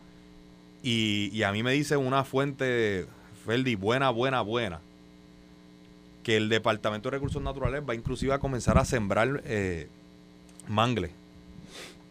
[0.84, 3.08] Y, a mí me dice una fuente,
[3.46, 4.82] Ferdi, buena, buena, buena,
[6.24, 9.88] que el Departamento de Recursos Naturales va inclusive a comenzar a sembrar eh,
[10.68, 11.12] mangle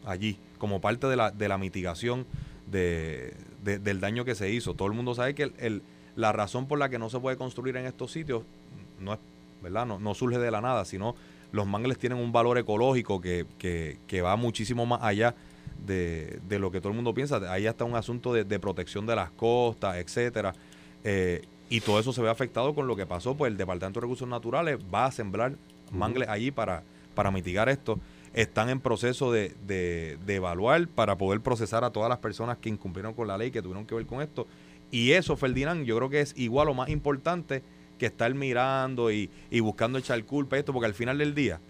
[0.06, 2.26] allí, como parte de la, de la mitigación
[2.66, 4.74] de, del daño que se hizo.
[4.74, 5.82] Todo el mundo sabe que el,
[6.16, 8.42] la razón por la que no se puede construir en estos sitios
[9.00, 9.18] no es,
[9.62, 9.86] ¿verdad?
[9.86, 11.14] No, no surge de la nada, sino
[11.52, 15.34] los mangles tienen un valor ecológico que, que, va muchísimo más allá
[15.86, 17.40] de, de, lo que todo el mundo piensa.
[17.52, 20.54] Ahí está un asunto de, protección de las costas, etcétera.
[21.04, 24.04] Eh, y todo eso se ve afectado con lo que pasó, pues el Departamento de
[24.04, 25.54] Recursos Naturales va a sembrar
[25.90, 26.82] mangles allí para,
[27.14, 27.98] para mitigar esto.
[28.34, 32.68] Están en proceso de, de, de evaluar para poder procesar a todas las personas que
[32.68, 34.46] incumplieron con la ley, que tuvieron que ver con esto.
[34.90, 37.62] Y eso, Ferdinand, yo creo que es igual o más importante
[37.98, 41.60] que estar mirando y, buscando echar culpa a esto, porque al final del día,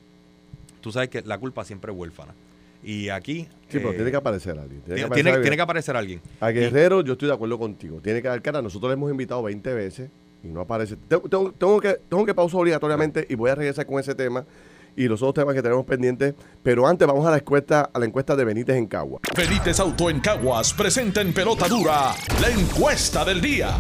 [0.81, 2.35] tú sabes que la culpa siempre es huérfana.
[2.83, 3.49] Y aquí...
[3.69, 4.83] Sí, pero tiene que aparecer alguien.
[4.83, 6.21] Tiene, que aparecer, alguien.
[6.41, 8.01] A Guerrero yo estoy de acuerdo contigo.
[8.03, 8.61] Tiene que dar cara.
[8.61, 10.11] Nosotros le hemos invitado 20 veces
[10.45, 10.97] y no aparece.
[11.09, 14.45] Tengo, tengo, que, tengo que pausar obligatoriamente y voy a regresar con ese tema
[14.97, 16.35] y los otros temas que tenemos pendientes.
[16.63, 19.23] Pero antes vamos a la encuesta, a la encuesta de Benítez en Caguas.
[19.37, 23.71] Benítez Auto en Caguas presenta en pelota dura la encuesta del día.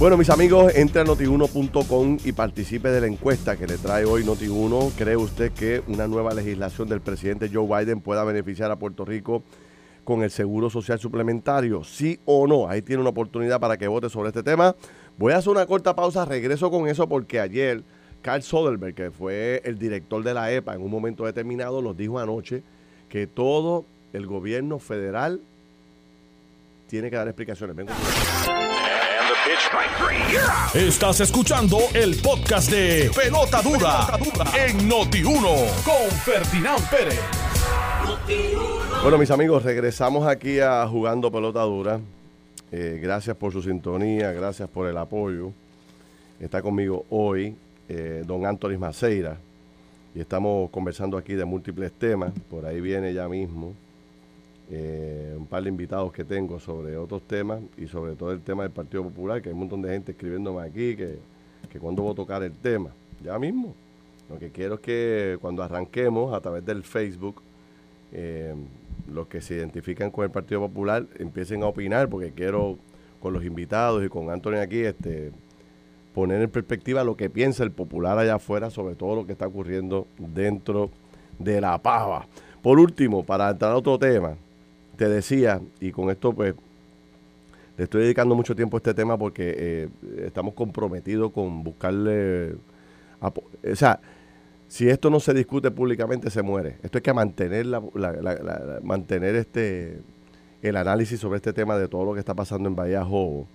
[0.00, 4.24] Bueno, mis amigos, entre a notiuno.com y participe de la encuesta que le trae hoy
[4.24, 4.92] Noti1.
[4.96, 9.42] ¿Cree usted que una nueva legislación del presidente Joe Biden pueda beneficiar a Puerto Rico
[10.02, 11.84] con el seguro social suplementario?
[11.84, 12.66] ¿Sí o no?
[12.66, 14.74] Ahí tiene una oportunidad para que vote sobre este tema.
[15.18, 17.82] Voy a hacer una corta pausa, regreso con eso porque ayer
[18.22, 22.18] Carl Soderberg, que fue el director de la EPA en un momento determinado, nos dijo
[22.18, 22.62] anoche
[23.10, 23.84] que todo
[24.14, 25.42] el gobierno federal
[26.88, 27.86] tiene que dar explicaciones.
[30.74, 34.06] Estás escuchando el podcast de Pelota Dura,
[34.56, 37.20] en Noti1 con Ferdinand Pérez.
[39.02, 41.98] Bueno, mis amigos, regresamos aquí a Jugando Pelota Dura.
[42.70, 45.50] Eh, gracias por su sintonía, gracias por el apoyo.
[46.38, 47.56] Está conmigo hoy
[47.88, 49.36] eh, don Anthony Maceira
[50.14, 52.32] y estamos conversando aquí de múltiples temas.
[52.48, 53.74] Por ahí viene ya mismo
[54.70, 58.62] eh, un par de invitados que tengo sobre otros temas y sobre todo el tema
[58.62, 61.18] del Partido Popular, que hay un montón de gente escribiéndome aquí que,
[61.68, 62.90] que cuando voy a tocar el tema.
[63.22, 63.74] Ya mismo.
[64.28, 67.42] Lo que quiero es que cuando arranquemos a través del Facebook,
[68.12, 68.54] eh,
[69.12, 72.78] los que se identifican con el Partido Popular empiecen a opinar, porque quiero
[73.20, 75.32] con los invitados y con Antonio aquí este,
[76.14, 79.46] poner en perspectiva lo que piensa el popular allá afuera sobre todo lo que está
[79.46, 80.90] ocurriendo dentro
[81.38, 82.26] de la pava.
[82.62, 84.36] Por último, para entrar a otro tema,
[85.00, 86.54] te decía, y con esto pues
[87.78, 89.88] le estoy dedicando mucho tiempo a este tema porque eh,
[90.26, 92.56] estamos comprometidos con buscarle...
[93.22, 93.98] o sea,
[94.68, 96.76] si esto no se discute públicamente se muere.
[96.82, 97.80] Esto hay que mantener, la,
[98.82, 100.02] mantener este,
[100.60, 103.46] el análisis sobre este tema de todo lo que está pasando en Vallejo.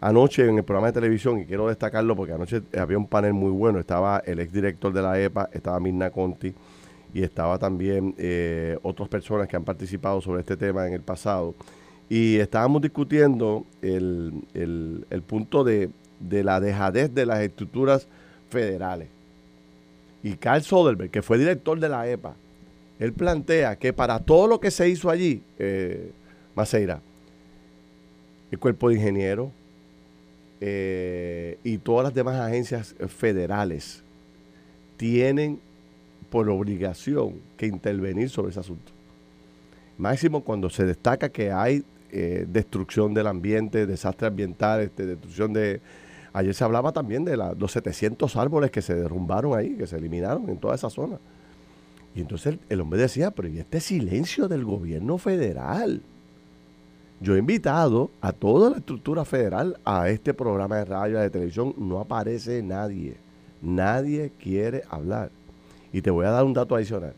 [0.00, 3.50] Anoche en el programa de televisión, y quiero destacarlo porque anoche había un panel muy
[3.50, 6.54] bueno, estaba el exdirector de la EPA, estaba Mirna Conti,
[7.14, 11.54] y estaba también eh, otras personas que han participado sobre este tema en el pasado.
[12.08, 15.90] Y estábamos discutiendo el, el, punto de,
[16.20, 18.06] de, la dejadez de las estructuras
[18.50, 19.08] federales.
[20.22, 22.34] Y Carl Soderberg, que fue director de la EPA,
[22.98, 26.10] él plantea que para todo lo que se hizo allí, eh,
[26.54, 27.00] Maceira,
[28.50, 29.50] el cuerpo de ingenieros
[30.60, 34.02] eh, y todas las demás agencias federales
[34.96, 35.60] tienen
[36.30, 38.92] por obligación que intervenir sobre ese asunto.
[39.96, 45.80] Máximo cuando se destaca que hay eh, destrucción del ambiente, desastre ambiental, este, destrucción de...
[46.32, 50.48] Ayer se hablaba también de los 700 árboles que se derrumbaron ahí, que se eliminaron
[50.48, 51.18] en toda esa zona.
[52.14, 56.02] Y entonces el, hombre decía, pero ¿y este silencio del gobierno federal?
[57.20, 61.74] Yo he invitado a toda la estructura federal a este programa de radio, de televisión,
[61.76, 63.16] no aparece nadie.
[63.60, 65.30] Nadie quiere hablar.
[65.98, 67.12] Y te voy a dar un dato adicional.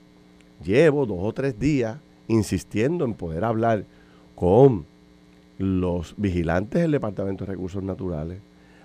[0.65, 3.85] Llevo dos o tres días insistiendo en poder hablar
[4.35, 4.87] con
[5.59, 8.39] los vigilantes del Departamento de Recursos Naturales.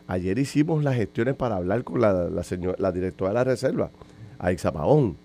[0.06, 2.44] Ayer hicimos las gestiones para hablar con la, la,
[2.78, 3.90] la directora de la Reserva,
[4.38, 5.16] Aixa Paón.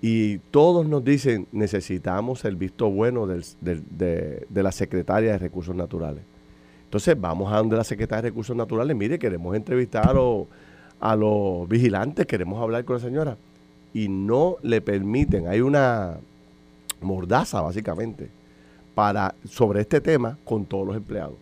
[0.00, 6.22] Y todos nos dicen, necesitamos el visto bueno de, de la secretaria de Recursos Naturales.
[6.84, 10.46] Entonces vamos a donde la secretaria de Recursos Naturales, mire, queremos entrevistar los,
[11.02, 13.36] a los vigilantes, queremos hablar con la señora.
[13.92, 16.16] Y no le permiten, hay una
[17.00, 18.30] mordaza básicamente,
[18.94, 21.34] para, sobre este tema con todos los empleados.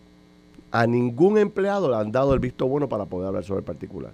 [0.71, 4.11] A ningún empleado le han dado el visto bueno para poder hablar sobre el particular.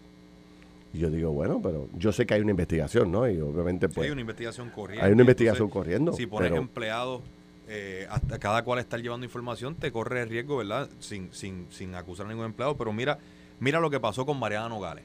[0.94, 3.30] Y yo digo, bueno, pero yo sé que hay una investigación, ¿no?
[3.30, 5.06] Y obviamente Sí, pues hay una investigación corriendo.
[5.06, 6.14] hay una investigación entonces, corriendo.
[6.14, 7.22] Si pones pero- empleados,
[7.70, 10.90] eh, hasta cada cual estar llevando información, te corre el riesgo, ¿verdad?
[11.00, 12.76] Sin, sin, sin acusar a ningún empleado.
[12.76, 13.20] Pero mira,
[13.60, 15.04] mira lo que pasó con Mariana Nogales.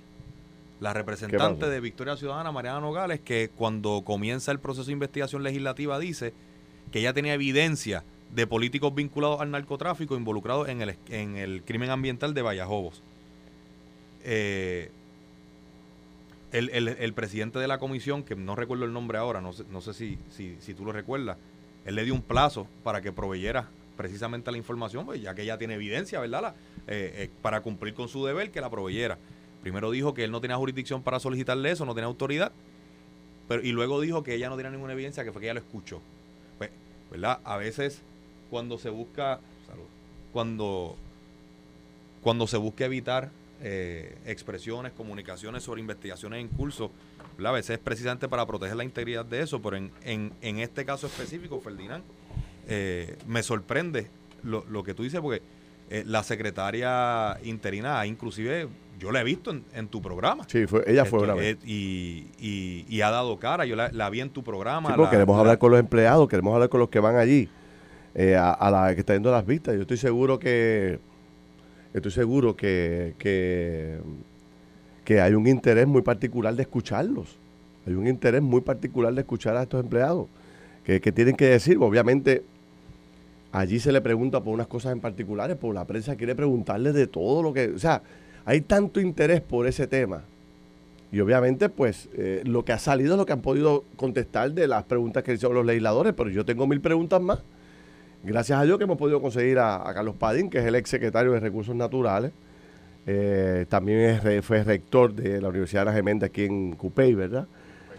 [0.82, 5.98] La representante de Victoria Ciudadana, Mariana Nogales, que cuando comienza el proceso de investigación legislativa
[5.98, 6.34] dice
[6.90, 8.02] que ella tenía evidencia
[8.34, 13.02] de políticos vinculados al narcotráfico involucrados en el, en el crimen ambiental de Vallajobos.
[14.24, 14.90] Eh,
[16.52, 19.64] el, el- el presidente de la comisión, que no recuerdo el nombre ahora, no sé,
[19.70, 21.38] no sé si, si, si tú lo recuerdas,
[21.84, 25.58] él le dio un plazo para que proveyera precisamente la información, pues ya que ella
[25.58, 26.42] tiene evidencia, ¿verdad?
[26.42, 26.54] La-
[26.88, 29.18] eh, eh, para cumplir con su deber, que la proveyera.
[29.62, 32.52] Primero dijo que él no tenía jurisdicción para solicitarle eso, no tenía autoridad,
[33.48, 35.60] pero, y luego dijo que ella no tenía ninguna evidencia, que fue que ella lo
[35.60, 36.00] escuchó.
[36.58, 36.70] Pues,
[37.10, 37.40] ¿verdad?
[37.44, 38.02] A veces
[38.50, 39.40] cuando se busca,
[40.32, 40.96] cuando,
[42.22, 43.30] cuando se busca evitar
[43.62, 46.90] eh, expresiones, comunicaciones sobre investigaciones en curso,
[47.36, 47.52] ¿verdad?
[47.52, 50.84] a veces es precisamente para proteger la integridad de eso, pero en, en, en este
[50.84, 52.02] caso específico, Ferdinand,
[52.68, 54.08] eh, me sorprende
[54.42, 55.42] lo, lo que tú dices, porque
[55.90, 58.68] eh, la secretaria interina, inclusive
[59.02, 60.44] yo la he visto en, en tu programa.
[60.48, 61.58] Sí, fue, ella fue Esto, una vez.
[61.66, 64.94] y, y, y ha dado cara, yo la, la vi en tu programa.
[64.94, 67.48] Sí, la- queremos la- hablar con los empleados, queremos hablar con los que van allí,
[68.14, 69.74] eh, a, a la que está yendo las vistas.
[69.74, 70.98] Yo estoy seguro que
[71.92, 73.98] estoy seguro que, que,
[75.04, 77.36] que hay un interés muy particular de escucharlos.
[77.86, 80.28] Hay un interés muy particular de escuchar a estos empleados.
[80.84, 82.44] Que, que tienen que decir, obviamente,
[83.52, 87.06] allí se le pregunta por unas cosas en particulares, por la prensa quiere preguntarle de
[87.06, 87.68] todo lo que...
[87.70, 88.02] O sea,
[88.44, 90.24] hay tanto interés por ese tema.
[91.10, 94.66] Y obviamente, pues, eh, lo que ha salido es lo que han podido contestar de
[94.66, 97.40] las preguntas que hicieron los legisladores, pero yo tengo mil preguntas más.
[98.24, 100.88] Gracias a Dios que hemos podido conseguir a, a Carlos Padín, que es el ex
[100.88, 102.32] secretario de Recursos Naturales.
[103.04, 107.48] Eh, también es fue rector de la Universidad de la Geméndez aquí en Cupey, ¿verdad?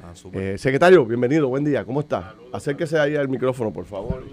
[0.01, 0.13] Ah.
[0.33, 2.35] Eh, secretario, bienvenido, buen día, ¿cómo está?
[2.53, 4.23] Acérquese ahí al micrófono, por favor.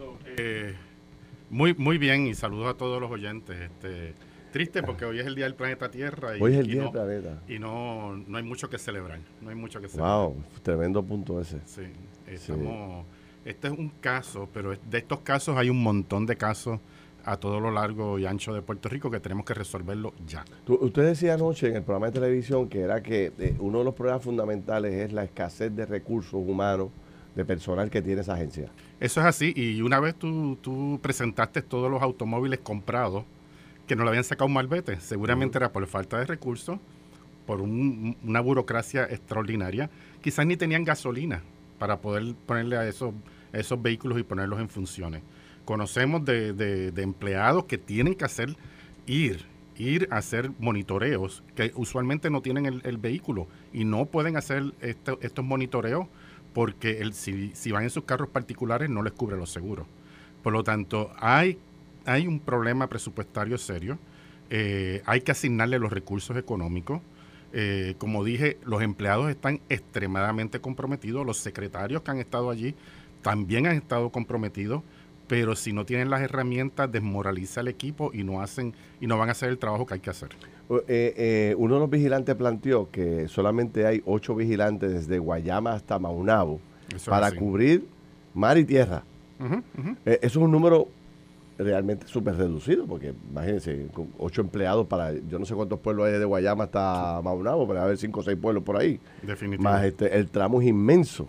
[1.50, 3.56] Muy, muy bien y saludos a todos los oyentes.
[3.60, 4.14] Este,
[4.50, 6.82] triste porque hoy es el Día del Planeta Tierra y, Hoy es el y día
[6.82, 7.42] no, del planeta.
[7.48, 9.20] y no, no hay mucho que celebrar.
[9.40, 10.16] No hay mucho que celebrar.
[10.18, 11.60] Wow, tremendo punto ese.
[11.64, 11.82] Sí,
[12.26, 13.06] estamos,
[13.44, 16.78] Este es un caso, pero de estos casos hay un montón de casos
[17.24, 20.42] a todo lo largo y ancho de Puerto Rico que tenemos que resolverlo ya.
[20.64, 23.84] Tú- usted decía anoche en el programa de televisión que era que eh, uno de
[23.84, 26.88] los problemas fundamentales es la escasez de recursos humanos,
[27.34, 28.70] de personal que tiene esa agencia.
[28.98, 33.24] Eso es así y una vez tú, tú presentaste todos los automóviles comprados
[33.90, 36.78] que no le habían sacado un malvete, seguramente era por falta de recursos,
[37.44, 39.90] por un- una burocracia extraordinaria,
[40.22, 41.42] quizás ni tenían gasolina
[41.76, 43.12] para poder ponerle a esos,
[43.82, 45.22] vehículos y ponerlos en funciones.
[45.64, 48.54] Conocemos de, de- de empleados que tienen que hacer
[49.08, 49.44] ir,
[49.76, 54.72] ir a hacer monitoreos, que usualmente no tienen el, el vehículo y no pueden hacer
[54.82, 56.06] esto- estos monitoreos
[56.54, 59.88] porque el, si, si van en sus carros particulares no les cubre los seguros.
[60.44, 61.58] Por lo tanto, hay,
[62.04, 63.98] hay un problema presupuestario serio,
[64.50, 67.00] eh, hay que asignarle los recursos económicos.
[67.52, 72.74] Eh, como dije, los empleados están extremadamente comprometidos, los secretarios que han estado allí
[73.22, 74.82] también han estado comprometidos,
[75.26, 79.28] pero si no tienen las herramientas desmoraliza el equipo y no hacen y no van
[79.28, 80.30] a hacer el trabajo que hay que hacer.
[80.70, 85.98] Eh, eh, uno de los vigilantes planteó que solamente hay ocho vigilantes desde Guayama hasta
[85.98, 86.60] Maunabo
[86.94, 87.86] Eso para cubrir
[88.34, 89.02] mar y tierra.
[90.04, 90.88] Eso es un número
[91.62, 96.18] realmente súper reducido, porque imagínense, con ocho empleados para, yo no sé cuántos pueblos hay
[96.18, 98.98] de Guayama hasta Maunabo, pero a haber cinco o seis pueblos por ahí.
[99.22, 99.62] Definitivo.
[99.68, 101.28] Más este, el tramo es inmenso.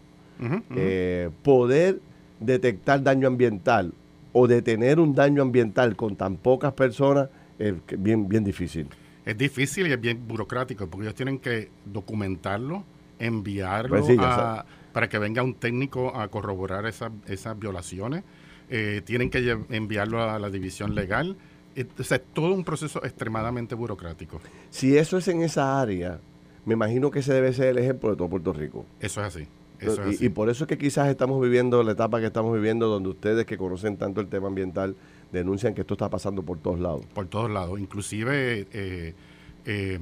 [0.76, 2.00] Eh, poder
[2.40, 3.94] detectar daño ambiental
[4.34, 7.30] o detener un daño ambiental con tan pocas personas
[7.60, 8.88] es bien, bien difícil.
[9.24, 12.84] Es difícil y es bien burocrático porque ellos tienen que documentarlo,
[13.20, 18.24] enviarlo Pues sí, a- para que venga un técnico a corroborar esas, esas violaciones.
[18.74, 21.36] Eh, tienen que enviarlo a la división legal.
[21.76, 24.40] Eh, O sea, es todo un proceso extremadamente burocrático.
[24.70, 26.22] Si eso es en esa área,
[26.66, 28.86] me imagino que ese debe ser el ejemplo de todo Puerto Rico.
[29.02, 29.48] Eso es así.
[29.80, 30.26] Eso es y, así.
[30.26, 33.46] y por eso es que quizás estamos viviendo la etapa que estamos viviendo, donde ustedes
[33.46, 34.96] que conocen tanto el tema ambiental
[35.34, 37.06] denuncian que esto está pasando por todos lados.
[37.14, 37.78] por todos lados.
[37.80, 39.16] Inclusive eh,
[39.66, 40.00] eh,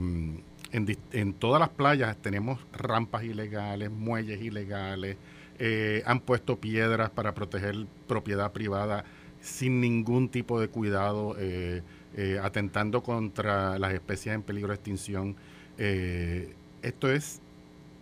[0.72, 5.18] en, en todas las playas tenemos rampas ilegales, muelles ilegales,
[5.60, 9.04] eh, han puesto piedras para proteger propiedad privada
[9.42, 11.82] sin ningún tipo de cuidado, eh,
[12.16, 15.36] eh, atentando contra las especies en peligro de extinción.
[15.78, 17.42] esto es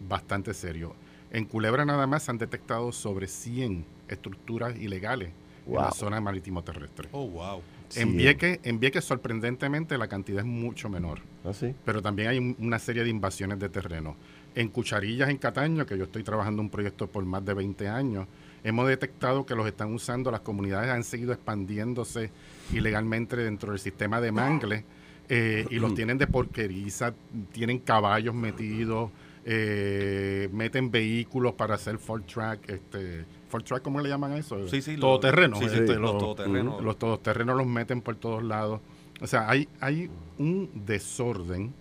[0.07, 0.95] bastante serio.
[1.31, 5.31] En Culebra nada más se han detectado sobre 100 estructuras ilegales
[5.67, 7.09] en la zona marítimo terrestre.
[7.11, 7.61] Oh, wow.
[7.95, 11.19] En, Vieques, en Vieques, sorprendentemente, la cantidad es mucho menor.
[11.45, 11.51] ¿Ah,
[11.85, 14.15] Pero también hay una serie de invasiones de terreno.
[14.57, 18.27] En Cucharillas, en Cataño, que yo estoy trabajando un proyecto por más de 20 años,
[18.63, 22.31] hemos detectado que los están usando, las comunidades han seguido expandiéndose
[22.73, 24.83] ilegalmente dentro del sistema de mangle
[25.29, 27.13] eh, y los tienen de porqueriza,
[27.51, 29.11] tienen caballos metidos,
[29.45, 34.67] eh, meten vehículos para hacer full track, este, full track, ¿cómo le llaman a eso?
[34.69, 35.57] Sí, sí, todoterreno.
[35.57, 36.81] Sí, sí, este, los, todoterrenos.
[36.81, 38.81] Los todoterrenos los meten por todos lados.
[39.21, 41.75] O sea, hay, hay un desorden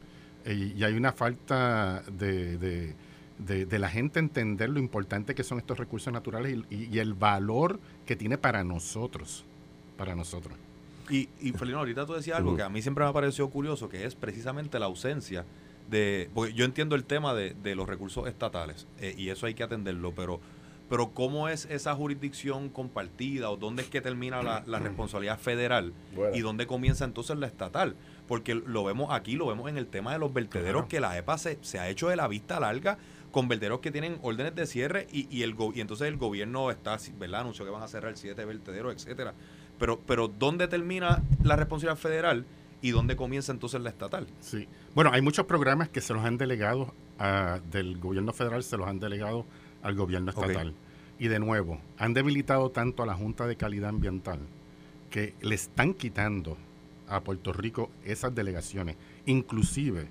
[0.47, 2.95] y hay una falta de,
[3.39, 8.17] de, la gente entender lo importante que son estos recursos naturales y, el valor que
[8.17, 9.45] tiene para nosotros.
[9.97, 10.57] Para nosotros.
[11.09, 13.89] Y, y Felino, ahorita tú decías algo que a mí siempre me ha parecido curioso,
[13.89, 15.45] que es precisamente la ausencia
[15.89, 19.63] de, porque yo entiendo el tema de, los recursos estatales eh, y eso hay que
[19.63, 20.41] atenderlo, pero,
[20.89, 25.93] pero ¿cómo es esa jurisdicción compartida o dónde es que termina la, responsabilidad federal
[26.35, 27.97] y dónde comienza entonces la estatal?
[28.27, 31.39] Porque lo vemos aquí, lo vemos en el tema de los vertederos, que la EPA
[31.39, 32.99] se, se ha hecho de la vista larga
[33.31, 36.99] con vertederos que tienen órdenes de cierre y, y, el, y entonces el gobierno está,
[37.19, 37.43] ¿verdad?
[37.43, 39.35] Anunció que van a cerrar siete vertederos, etcétera.
[39.79, 42.47] Pero, pero ¿dónde termina la responsabilidad federal?
[42.83, 44.27] y dónde comienza entonces la estatal.
[44.41, 44.69] Sí.
[44.95, 46.95] Bueno, hay muchos programas que se los han delegado
[47.71, 49.47] del gobierno federal, se los han delegado
[49.83, 50.75] al gobierno estatal.
[51.19, 54.41] Y de nuevo, han debilitado tanto a la Junta de Calidad Ambiental
[55.11, 56.59] que le están quitando
[57.09, 58.97] a Puerto Rico esas delegaciones.
[59.27, 60.07] Inclusive,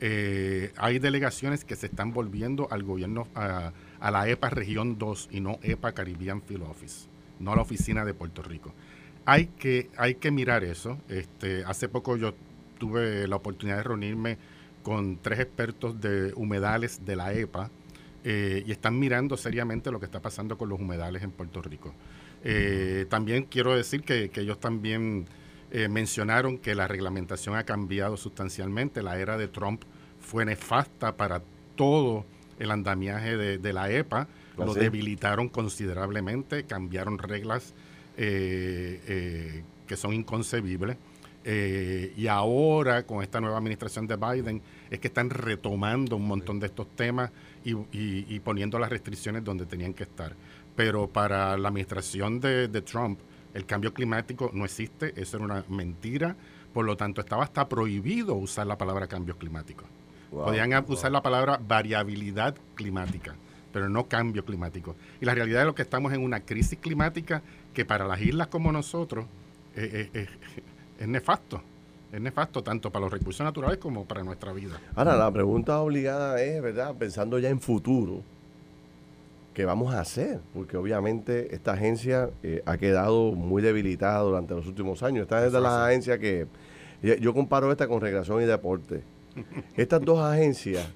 [0.00, 3.72] eh, hay delegaciones que se están volviendo al gobierno, a,
[4.10, 8.14] la EPA Región 2 y no EPA Caribbean Field Office, no a la oficina de
[8.14, 8.72] Puerto Rico
[9.24, 10.98] hay que, hay que mirar eso.
[11.08, 12.34] Este, hace poco yo
[12.78, 14.38] tuve la oportunidad de reunirme
[14.82, 17.70] con tres expertos de humedales de la EPA
[18.24, 21.94] eh, y están mirando seriamente lo que está pasando con los humedales en Puerto Rico.
[22.42, 25.26] Eh, también quiero decir que, ellos también
[25.70, 29.02] eh, mencionaron que la reglamentación ha cambiado sustancialmente.
[29.02, 29.82] La era de Trump
[30.20, 31.42] fue nefasta para
[31.76, 32.24] todo
[32.58, 34.28] el andamiaje de, de la EPA.
[34.58, 37.74] ¿Ah, lo debilitaron considerablemente, cambiaron reglas
[38.16, 40.96] eh, eh, que son inconcebibles.
[41.42, 44.60] Y ahora, con esta nueva administración de Biden,
[44.90, 47.30] es que están retomando un montón de estos temas
[47.64, 50.34] y, poniendo las restricciones donde tenían que estar.
[50.76, 53.20] Pero para la administración de, Trump,
[53.54, 56.36] el cambio climático no existe, eso era una mentira.
[56.72, 59.84] Por lo tanto, estaba hasta prohibido usar la palabra cambio climático.
[60.30, 63.34] Podían usar la palabra variabilidad climática
[63.72, 64.96] pero no cambio climático.
[65.20, 67.42] Y la realidad es lo que estamos en una crisis climática
[67.72, 69.26] que para las islas como nosotros
[69.76, 70.28] eh, eh, eh,
[70.98, 71.62] es nefasto.
[72.12, 74.80] Es nefasto tanto para los recursos naturales como para nuestra vida.
[74.96, 76.96] Ahora, la pregunta obligada es, ¿verdad?
[76.96, 78.22] Pensando ya en futuro,
[79.54, 80.40] ¿qué vamos a hacer?
[80.54, 82.30] Porque obviamente esta agencia
[82.66, 85.22] ha quedado muy debilitada durante los últimos años.
[85.22, 86.46] Esta es de las agencias que...
[87.02, 89.02] Yo comparo esta con Recreación y Deporte.
[89.76, 90.86] Estas dos agencias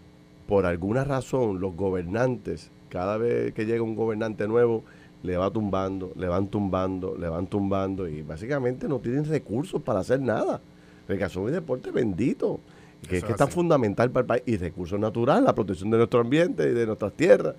[0.47, 4.85] por alguna razón los gobernantes, cada vez que llega un gobernante nuevo,
[5.23, 10.01] le va tumbando, le van tumbando, le van tumbando y básicamente no tienen recursos para
[10.01, 10.61] hacer nada.
[11.09, 12.61] Recreación y deporte bendito,
[13.09, 14.43] que es que es tan fundamental para el país.
[14.47, 17.55] Y recursos naturales, la protección de nuestro ambiente y de nuestras tierras,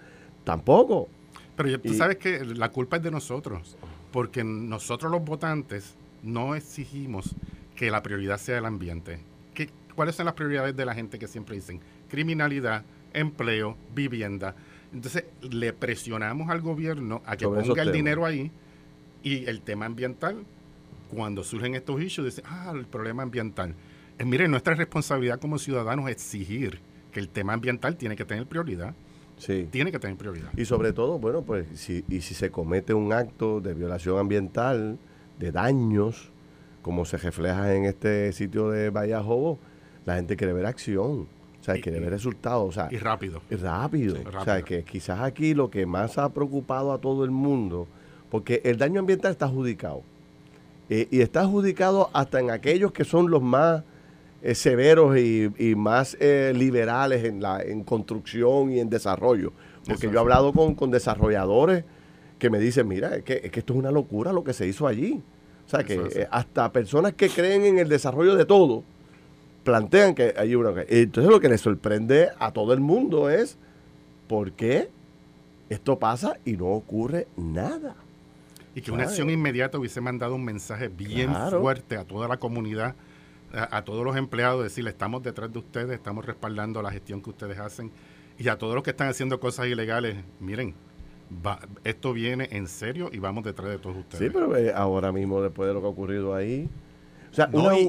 [0.46, 1.10] tampoco.
[1.58, 3.78] Pero tú sabes que la culpa es de nosotros,
[4.12, 7.36] porque nosotros los votantes no exigimos
[7.76, 9.20] que la prioridad sea el ambiente.
[9.54, 11.82] ¿Qué, ¿Cuáles son las prioridades de la gente que siempre dicen?
[12.16, 12.84] criminalidad,
[13.14, 14.56] empleo, vivienda.
[14.94, 18.52] Entonces le presionamos al gobierno a que ponga el dinero ahí
[19.24, 20.46] y el tema ambiental,
[21.10, 23.74] cuando surgen estos issues, dice, ah, el problema ambiental.
[24.18, 26.80] Eh, mire, nuestra responsabilidad como ciudadanos es exigir
[27.12, 28.94] que el tema ambiental tiene que tener prioridad.
[29.38, 29.68] Sí.
[29.72, 30.50] Tiene que tener prioridad.
[30.56, 34.98] Y sobre todo, bueno, pues si, y si se comete un acto de violación ambiental,
[35.40, 36.32] de daños,
[36.82, 39.60] como se refleja en este sitio de Vallajobo,
[40.06, 41.28] la gente quiere ver acción.
[41.60, 42.70] O sea, quiere ver resultados.
[42.70, 43.42] O sea, y rápido.
[43.50, 44.18] Y rápido.
[44.40, 47.88] O sea, que quizás aquí lo que más ha preocupado a todo el mundo,
[48.30, 50.04] porque el daño ambiental está adjudicado.
[50.92, 53.84] Eh, y está adjudicado hasta en aquellos que son los más
[54.46, 59.54] eh, severos y, más eh, liberales en, la, en construcción y en desarrollo.
[59.86, 61.84] Porque yo he hablado con, con, desarrolladores
[62.40, 64.68] que me dicen, mira, es que, es que esto es una locura lo que se
[64.68, 65.22] hizo allí.
[65.66, 68.84] O sea, que hasta personas que creen en el desarrollo de todo,
[69.64, 70.74] plantean que hay una...
[70.88, 73.58] Entonces lo que le sorprende a todo el mundo es,
[74.28, 74.90] ¿por qué
[75.70, 77.96] esto pasa y no ocurre nada.
[78.76, 82.96] Y que una acción inmediata hubiese mandado un mensaje bien fuerte a toda la comunidad,
[83.54, 87.58] a, todos los empleados, decirle, estamos detrás de ustedes, estamos respaldando la gestión que ustedes
[87.60, 87.92] hacen.
[88.38, 90.76] Y a todos los que están haciendo cosas ilegales, miren,
[91.84, 94.26] esto viene en serio y vamos detrás de todos ustedes.
[94.26, 96.70] Sí, pero eh, ahora mismo, después de lo que ha ocurrido ahí,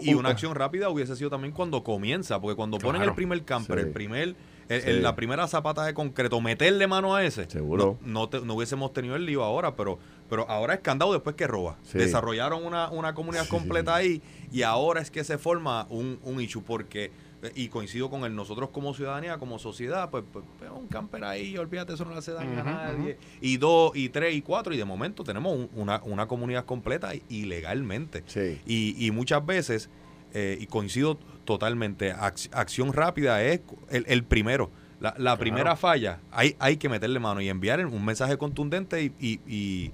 [0.03, 3.79] y, una acción rápida hubiese sido también cuando comienza, porque cuando ponen el primer camper,
[3.79, 4.35] el primer,
[4.69, 7.99] la primera zapata de concreto, meterle mano a ese, Seguro.
[8.03, 9.99] No, no, hubiésemos tenido el lío ahora, pero,
[10.29, 11.77] pero ahora es candado después que roba.
[11.93, 14.23] Desarrollaron una, una comunidad completa ahí
[14.53, 17.11] y ahora es que se forma un, un issue, porque
[17.55, 21.57] y coincido con él, nosotros como ciudadanía, como sociedad, pues, pues, pues un camper ahí,
[21.57, 23.19] olvídate, eso no le hace daño a nadie.
[23.41, 28.25] Y dos, y tres, y cuatro, y de momento tenemos una, una comunidad completa ilegalmente.
[28.67, 29.91] Y, y muchas veces,
[30.33, 33.61] eh, y coincido totalmente, acción rápida es
[33.91, 34.71] el, primero.
[34.99, 39.13] La, la primera falla, hay, hay que meterle mano y enviar un mensaje contundente y,
[39.21, 39.93] y, y,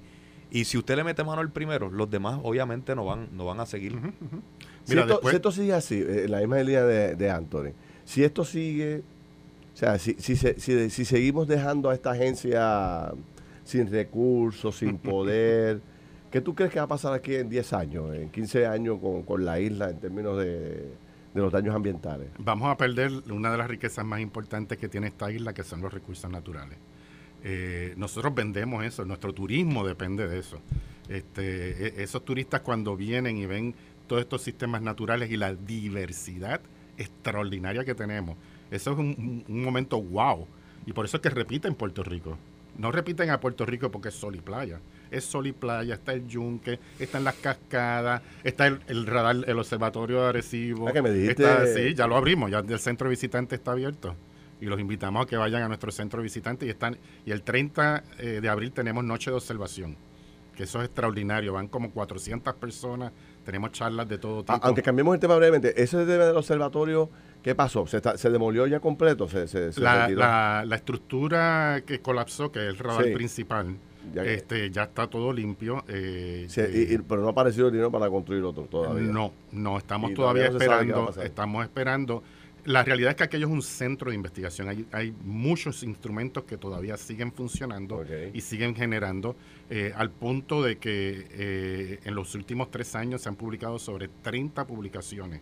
[0.65, 3.65] si usted le mete mano el primero, los demás obviamente no van, no van a
[3.65, 3.95] seguir
[4.83, 7.71] si, esto, sigue así, eh, la misma idea de, de Anthony,
[8.05, 9.01] si esto sigue,
[9.73, 13.11] o sea, si, si, si, seguimos dejando a esta agencia
[13.63, 15.81] sin recursos, sin poder,
[16.31, 19.23] ¿qué tú crees que va a pasar aquí en 10 años, en 15 años con,
[19.23, 20.91] con la isla en términos de,
[21.33, 22.27] los daños ambientales?
[22.37, 25.81] Vamos a perder una de las riquezas más importantes que tiene esta isla, que son
[25.81, 26.77] los recursos naturales.
[27.43, 30.59] Eh, nosotros vendemos eso, nuestro turismo depende de eso.
[31.09, 33.75] Este, e, esos turistas cuando vienen y ven
[34.07, 36.61] todos estos sistemas naturales y la diversidad
[36.97, 38.37] extraordinaria que tenemos.
[38.71, 40.47] Eso es un, momento wow.
[40.85, 42.37] Y por eso es que repiten Puerto Rico.
[42.77, 44.79] No repiten a Puerto Rico porque es sol y playa.
[45.11, 50.21] Es sol y playa, está el yunque, están las cascadas, está el, radar, el observatorio
[50.23, 50.87] de Arecibo.
[50.87, 51.45] Ah, que me dijiste...
[51.75, 54.15] sí, ya lo abrimos, ya el centro visitante está abierto.
[54.63, 58.03] Y los invitamos a que vayan a nuestro centro visitante y están y el 30
[58.17, 59.97] eh, de abril tenemos noche de observación,
[60.55, 63.11] que eso es extraordinario, van como 400 personas
[63.43, 64.57] tenemos charlas de todo tipo.
[64.61, 67.09] Aunque cambiemos el tema brevemente, ese del observatorio,
[67.41, 67.85] ¿qué pasó?
[67.87, 69.27] ¿Se, se demolió ya completo?
[69.27, 73.75] ¿Se, la, la, estructura que colapsó, que es el radar principal,
[74.13, 75.83] ya, este, ya está todo limpio.
[75.87, 79.11] Eh, eh, pero no ha aparecido dinero para construir otro todavía.
[79.11, 81.13] No, no, estamos todavía, esperando.
[81.21, 82.23] Estamos esperando.
[82.65, 84.69] La realidad es que aquello es un centro de investigación.
[84.69, 89.35] Hay, hay muchos instrumentos que todavía siguen funcionando y siguen generando,
[89.69, 94.07] eh, al punto de que eh, en los últimos tres años se han publicado sobre
[94.07, 95.41] 30 publicaciones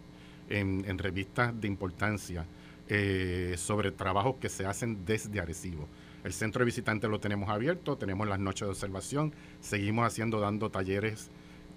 [0.50, 2.48] en, revistas de importancia
[2.90, 5.88] eh, sobre trabajos que se hacen desde Arecibo.
[6.24, 10.72] El centro de visitantes lo tenemos abierto, tenemos las noches de observación, seguimos haciendo, dando
[10.72, 11.30] talleres,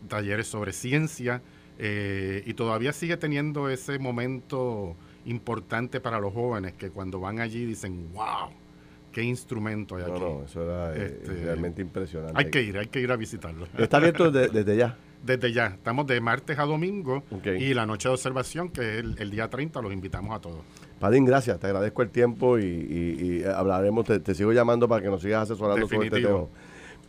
[0.09, 1.43] talleres sobre ciencia
[1.77, 4.97] y todavía sigue teniendo ese momento
[5.27, 8.51] importante para los jóvenes que cuando van allí dicen, wow,
[9.13, 10.21] qué instrumento hay aquí.
[10.21, 12.35] No, eso era eh, este, realmente impresionante.
[12.37, 13.67] Hay que ir, hay que ir a visitarlo.
[13.79, 14.97] ¿Está abierto desde, ya?
[15.25, 15.69] Desde ya.
[15.69, 19.81] Estamos de martes a domingo y la noche de observación, que es el, día 30,
[19.81, 20.59] los invitamos a todos.
[21.01, 21.59] Padín, gracias.
[21.59, 24.05] Te agradezco el tiempo y, hablaremos.
[24.05, 26.45] Te, sigo llamando para que nos sigas asesorando sobre este tema.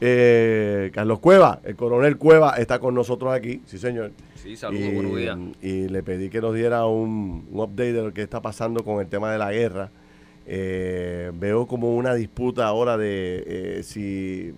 [0.02, 3.62] Eh, Carlos Cueva, el coronel Cueva, está con nosotros aquí.
[3.66, 4.12] Sí, señor.
[4.46, 5.38] Sí, saludos, buenos días.
[5.62, 9.08] Y le pedí que nos diera un, update de lo que está pasando con el
[9.08, 9.89] tema de la guerra.
[10.46, 14.54] Eh, veo como una disputa ahora de eh, si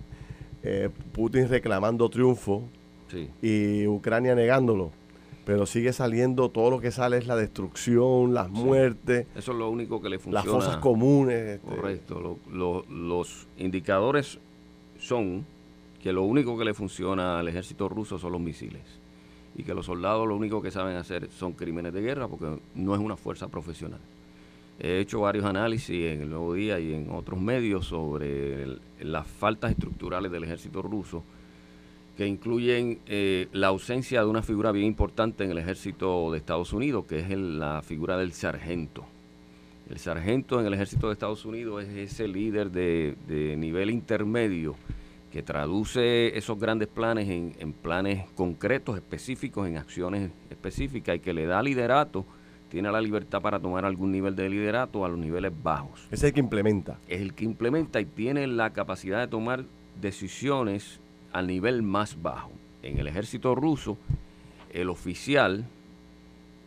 [0.62, 2.64] eh, Putin reclamando triunfo
[3.40, 4.90] y Ucrania negándolo.
[5.46, 9.26] Pero sigue saliendo, todo lo que sale es la destrucción, las muertes.
[9.34, 10.44] Eso es lo único que le funciona.
[10.44, 11.54] Las fosas comunes.
[11.54, 11.66] Este.
[11.66, 12.38] Correcto.
[12.52, 14.38] los indicadores
[15.08, 15.44] son
[16.02, 18.82] que lo único que le funciona al ejército ruso son los misiles
[19.56, 22.94] y que los soldados lo único que saben hacer son crímenes de guerra porque no
[22.94, 24.00] es una fuerza profesional.
[24.78, 29.72] He hecho varios análisis en el Nuevo Día y en otros medios sobre las faltas
[29.72, 31.24] estructurales del ejército ruso
[32.16, 36.72] que incluyen eh, la ausencia de una figura bien importante en el ejército de Estados
[36.72, 39.04] Unidos, que es la figura del sargento.
[39.90, 44.76] El sargento en el ejército de Estados Unidos es ese líder de, de nivel intermedio
[45.38, 51.46] que traduce esos grandes planes en, planes concretos, específicos, en acciones específicas y que le
[51.46, 52.26] da liderato,
[52.68, 56.08] tiene la libertad para tomar algún nivel de liderato a los niveles bajos.
[56.10, 56.98] Es el que implementa.
[57.06, 59.64] Es el que implementa y tiene la capacidad de tomar
[60.00, 60.98] decisiones
[61.32, 62.50] al nivel más bajo.
[62.82, 63.96] En el ejército ruso,
[64.72, 65.66] el oficial,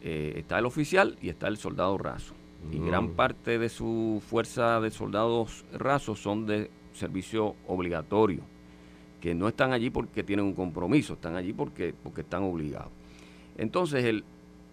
[0.01, 2.35] eh, está el oficial y está el soldado raso.
[2.71, 2.87] Y mm.
[2.87, 8.43] gran parte de su fuerza de soldados rasos son de servicio obligatorio,
[9.21, 12.91] que no están allí porque tienen un compromiso, están allí porque, porque están obligados.
[13.57, 14.25] Entonces, el,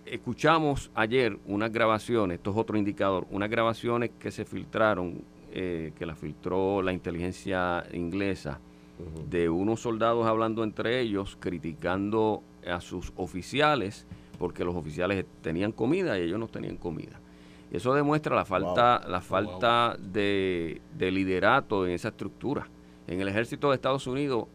[0.07, 5.23] escuchamos ayer unas grabaciones, esto es otro indicador, unas grabaciones que se filtraron
[5.53, 8.61] eh, que la filtró la inteligencia inglesa
[9.31, 14.07] de unos soldados hablando entre ellos, criticando a sus oficiales,
[14.39, 17.21] porque los oficiales tenían comida y ellos no tenían comida.
[17.71, 22.69] Eso demuestra la falta, la falta de, de liderato en esa estructura.
[23.09, 24.47] En el ejército de Estados Unidos,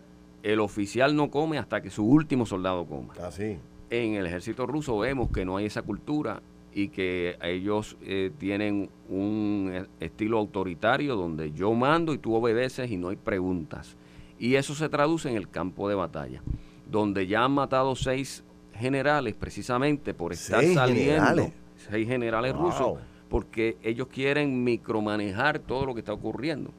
[0.44, 3.14] el oficial no come hasta que su último soldado coma.
[3.22, 3.58] Así.
[3.90, 6.42] En el ejército ruso vemos que no hay esa cultura
[6.74, 12.98] y que ellos eh, tienen un estilo autoritario donde yo mando y tú obedeces y
[12.98, 13.96] no hay preguntas.
[14.40, 16.42] Y eso se traduce en el campo de batalla,
[16.90, 18.44] donde ya han matado seis
[18.74, 21.52] generales precisamente por estar saliendo,
[21.90, 22.98] seis generales rusos,
[23.30, 26.72] porque ellos quieren micromanejar todo lo que está ocurriendo.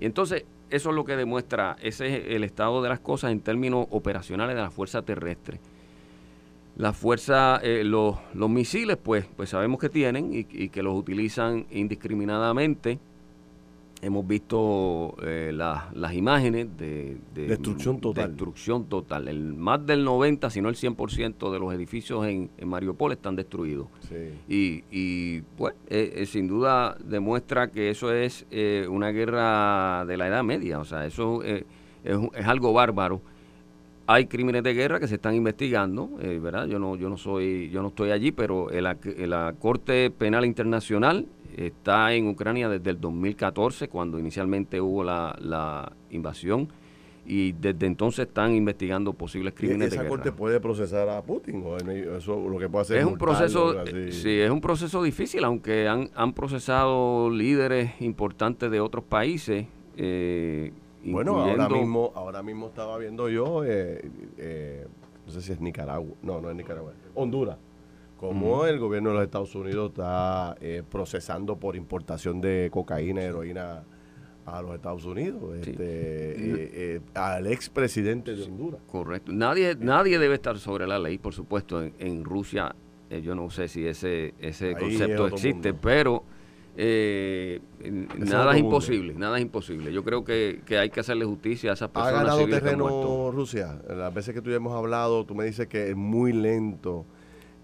[0.00, 3.40] Y entonces eso es lo que demuestra, ese es el estado de las cosas en
[3.40, 5.60] términos operacionales de la fuerza terrestre.
[6.76, 11.66] La fuerza, eh, los, los, misiles, pues, pues sabemos que tienen y, que los utilizan
[11.70, 12.98] indiscriminadamente.
[14.02, 18.28] Hemos visto eh, las imágenes de, destrucción total.
[18.30, 19.28] Destrucción total.
[19.28, 23.36] El, más del 90, si no el 100% de los edificios en, en Mariupol están
[23.36, 23.88] destruidos.
[24.48, 28.46] Y, y pues, eh, sin duda demuestra que eso es
[28.88, 30.78] una guerra de la Edad Media.
[30.78, 31.64] O sea, eso es,
[32.04, 33.20] es algo bárbaro
[34.06, 36.66] hay crímenes de guerra que se están investigando, eh, ¿verdad?
[36.66, 41.26] Yo no, yo no soy, yo no estoy allí, pero la, la Corte Penal Internacional
[41.56, 46.68] está en Ucrania desde el 2014, cuando inicialmente hubo la, invasión,
[47.24, 50.08] y desde entonces están investigando posibles crímenes de guerra.
[50.08, 51.62] ¿Esa corte puede procesar a Putin?
[51.66, 55.88] ¿O eso lo que puede hacer es un proceso, sí, es un proceso difícil, aunque
[55.88, 59.66] han, han procesado líderes importantes de otros países.
[59.96, 60.72] Eh,
[61.04, 64.86] bueno, ahora mismo, ahora mismo estaba viendo yo, eh, eh,
[65.26, 67.58] no sé si es Nicaragua, no, no es Nicaragua, Honduras,
[68.16, 73.84] como el gobierno de los Estados Unidos está eh, procesando por importación de cocaína, heroína
[74.46, 78.80] a los Estados Unidos, este, al expresidente de Honduras.
[78.86, 79.32] Correcto.
[79.32, 82.74] Nadie, nadie debe estar sobre la ley, por supuesto, en, Rusia.
[83.22, 86.22] yo no sé si ese, ese concepto existe, pero
[86.78, 87.60] eh,
[88.18, 89.92] nada es imposible, nada es imposible.
[89.92, 92.14] Yo creo que, hay que hacerle justicia a esas personas.
[92.14, 93.80] ¿Ha ganado terreno Rusia?
[93.88, 97.06] Las veces que tú hemos hablado, tú me dices que es muy lento,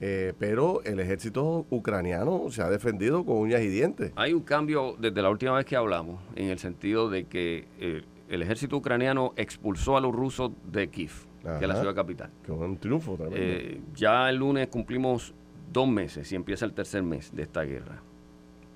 [0.05, 4.13] eh, pero el ejército ucraniano se ha defendido con uñas y dientes.
[4.17, 8.03] Hay un cambio desde la última vez que hablamos, en el sentido de que eh,
[8.29, 12.31] el ejército ucraniano expulsó a los rusos de Kiev, que es la ciudad capital.
[12.45, 13.43] Que un triunfo también.
[13.43, 15.35] Eh, ya el lunes cumplimos
[15.73, 18.03] dos meses y empieza el tercer mes de esta guerra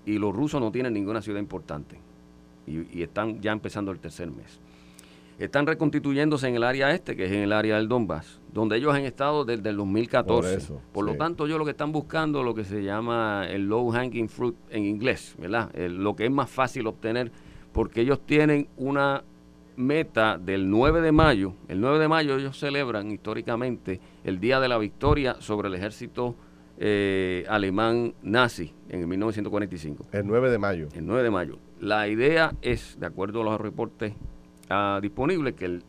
[0.07, 1.99] y los rusos no tienen ninguna ciudad importante
[2.66, 4.61] y, están ya empezando el tercer mes.
[5.39, 8.95] Están reconstituyéndose en el área este, que es en el área del Donbass, donde ellos
[8.95, 10.72] han estado desde el 2014.
[10.93, 14.30] Por, lo tanto, ellos lo que están buscando, lo que se llama el low hanging
[14.30, 15.70] fruit en inglés, ¿verdad?
[15.74, 17.30] lo que es más fácil obtener,
[17.72, 19.22] porque ellos tienen una
[19.76, 21.53] meta del 9 de mayo.
[21.68, 26.34] El 9 de mayo ellos celebran históricamente el Día de la Victoria sobre el ejército
[26.78, 30.07] eh, alemán nazi en 1945.
[30.12, 30.89] El 9 de mayo.
[30.95, 31.59] El 9 de mayo.
[31.78, 34.14] La idea es, de acuerdo a los reportes
[35.00, 35.84] disponibles, que el,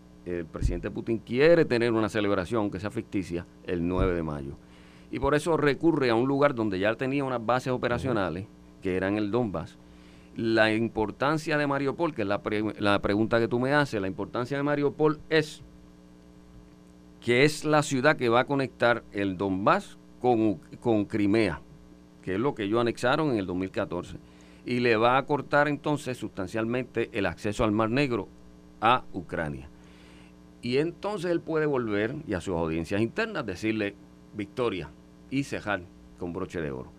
[0.51, 4.57] presidente Putin quiere tener una celebración, aunque sea ficticia, el 9 de mayo.
[5.09, 8.45] Y por eso recurre a un lugar donde ya tenía unas bases operacionales,
[8.81, 9.77] que eran el Donbass.
[10.35, 12.41] La importancia de Mariupol, que es la,
[12.79, 15.63] la pregunta que tú me haces, la importancia de Mariupol es
[17.21, 21.61] que es la ciudad que va a conectar el Donbass con, Crimea,
[22.21, 24.17] que es lo que ellos anexaron en el 2014,
[24.65, 28.27] y le va a cortar entonces sustancialmente el acceso al Mar Negro
[28.81, 29.69] a Ucrania.
[30.61, 33.95] Y entonces él puede volver y a sus audiencias internas decirle
[34.33, 34.89] victoria
[35.29, 35.81] y cejar
[36.19, 36.91] con broche de oro.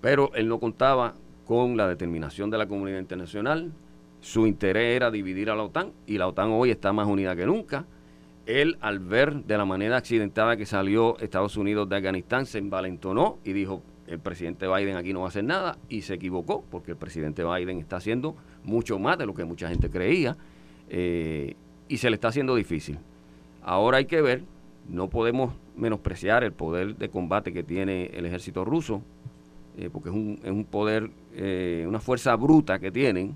[0.00, 1.14] Pero él no contaba
[1.46, 3.72] con la determinación de la comunidad internacional,
[4.20, 7.46] su interés era dividir a la OTAN y la OTAN hoy está más unida que
[7.46, 7.86] nunca
[8.46, 13.38] él, al ver de la manera accidentada que salió Estados Unidos de Afganistán, se envalentonó
[13.44, 16.92] y dijo, el presidente Biden aquí no va a hacer nada, y se equivocó, porque
[16.92, 20.36] el presidente Biden está haciendo mucho más de lo que mucha gente creía,
[20.88, 21.54] eh,
[21.88, 22.98] y se le está haciendo difícil.
[23.62, 24.42] Ahora hay que ver,
[24.88, 29.02] no podemos menospreciar el poder de combate que tiene el ejército ruso,
[29.78, 33.34] eh, porque es un, es un poder, eh, una fuerza bruta que tienen.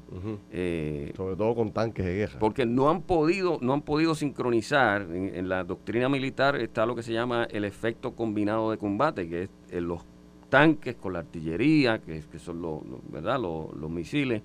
[0.50, 2.38] Eh, Sobre todo con tanques de guerra.
[2.38, 7.02] Porque no han podido, no han podido sincronizar, en, la doctrina militar está lo que
[7.02, 10.02] se llama el efecto combinado de combate, que es los
[10.50, 12.80] tanques con la artillería, que, que son los,
[13.10, 13.40] ¿verdad?
[13.40, 14.42] Los, misiles,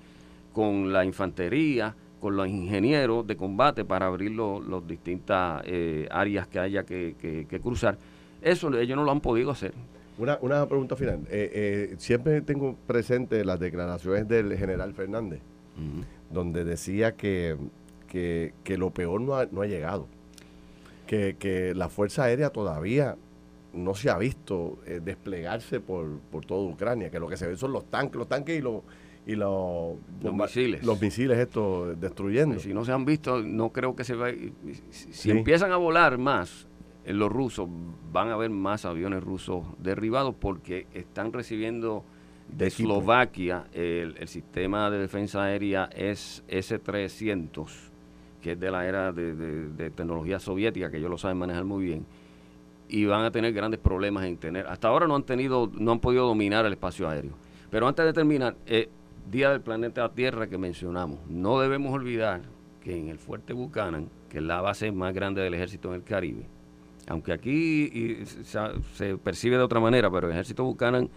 [0.53, 5.63] con la infantería, con los ingenieros de combate para abrir las distintas
[6.09, 7.15] áreas que haya que,
[7.49, 7.97] que cruzar.
[8.41, 9.73] Eso ellos no lo han podido hacer.
[10.17, 11.21] Una, una pregunta final.
[11.29, 11.51] Eh,
[11.91, 15.39] eh, siempre tengo presente las declaraciones del general Fernández,
[16.29, 17.57] donde decía que,
[18.07, 20.07] que, que lo peor no ha, no ha llegado.
[21.07, 23.15] Que, que la Fuerza Aérea todavía
[23.73, 27.57] no se ha visto eh, desplegarse por, por toda Ucrania, que lo que se ve
[27.57, 28.81] son los tanques, los tanques y los
[29.25, 30.83] y los, Los misiles.
[30.83, 32.59] los misiles estos destruyendo.
[32.59, 34.29] Si no se han visto, no creo que se va.
[34.89, 35.31] Si, Sí.
[35.31, 36.67] empiezan a volar más
[37.05, 37.67] eh, los rusos,
[38.11, 42.03] van a haber más aviones rusos derribados porque están recibiendo
[42.49, 42.89] de Equipo.
[42.89, 47.67] Eslovaquia el, el sistema de defensa aérea es S-300,
[48.41, 51.63] que es de la era de, de- de tecnología soviética, que ellos lo saben manejar
[51.63, 52.05] muy bien.
[52.89, 54.67] Y van a tener grandes problemas en tener.
[54.67, 57.31] Hasta ahora no han tenido, no han podido dominar el espacio aéreo.
[57.69, 58.89] Pero antes de terminar, eh,
[59.31, 62.41] Día del Planeta Tierra que mencionamos, no debemos olvidar
[62.83, 66.03] que en el Fuerte Buchanan, que es la base más grande del ejército en el
[66.03, 66.45] Caribe,
[67.07, 68.19] aunque aquí
[68.93, 71.09] se, percibe de otra manera, pero el ejército Buchanan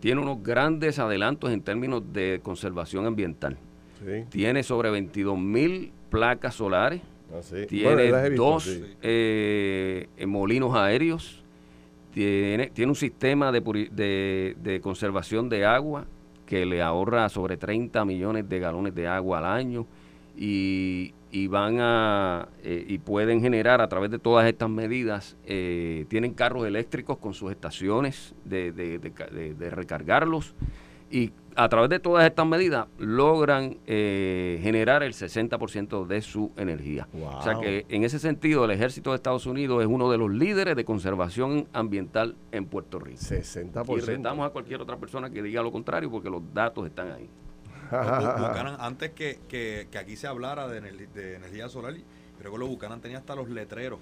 [0.00, 3.56] tiene unos grandes adelantos en términos de conservación ambiental.
[4.04, 7.00] Sí, Tiene sobre 22 mil placas solares,
[7.38, 7.66] así.
[7.66, 8.82] tiene Bueno, visto, dos sí.
[9.02, 11.44] eh, molinos aéreos,
[12.12, 16.04] tiene, tiene un sistema de, puri- de, de conservación de agua
[16.46, 19.86] que le ahorra sobre 30 millones de galones de agua al año
[20.36, 26.06] y, y van a eh, y pueden generar a través de todas estas medidas eh,
[26.08, 30.54] tienen carros eléctricos con sus estaciones de, de- de de recargarlos
[31.10, 37.08] y a través de todas estas medidas logran eh, generar el 60% de su energía.
[37.38, 40.30] O sea que en ese sentido el ejército de Estados Unidos es uno de los
[40.30, 43.18] líderes de conservación ambiental en Puerto Rico.
[43.20, 43.96] 60%.
[43.98, 47.28] Y retamos a cualquier otra persona que diga lo contrario porque los datos están ahí.
[47.90, 51.94] Buchanan, antes que, que- que aquí se hablara de, ener- de energía solar,
[52.38, 53.98] creo que los Buchanan tenía hasta los letreros,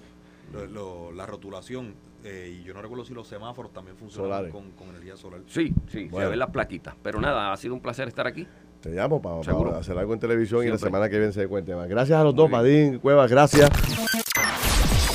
[0.53, 1.93] lo- lo- la rotulación,
[2.23, 4.53] eh, y yo no recuerdo si los semáforos también funcionaban Solares.
[4.53, 5.41] con, con energía solar.
[5.47, 6.27] Sí, sí, Bueno.
[6.27, 6.95] se ven las plaquitas.
[7.01, 8.47] Pero nada, ha sido un placer estar aquí.
[8.81, 9.39] Te llamo para,
[9.77, 11.87] hacer algo en televisión y la semana que viene se cuente más.
[11.87, 13.69] Gracias a los dos, Madín, Cuevas, gracias.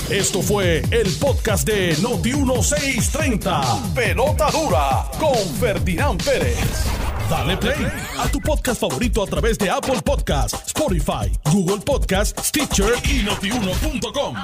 [0.09, 3.93] Esto fue el podcast de Noti1630.
[3.93, 6.87] Pelota dura con Ferdinand Pérez.
[7.29, 7.87] Dale play
[8.21, 14.37] a tu podcast favorito a través de Apple Podcasts, Spotify, Google Podcasts, Stitcher y notiuno.com.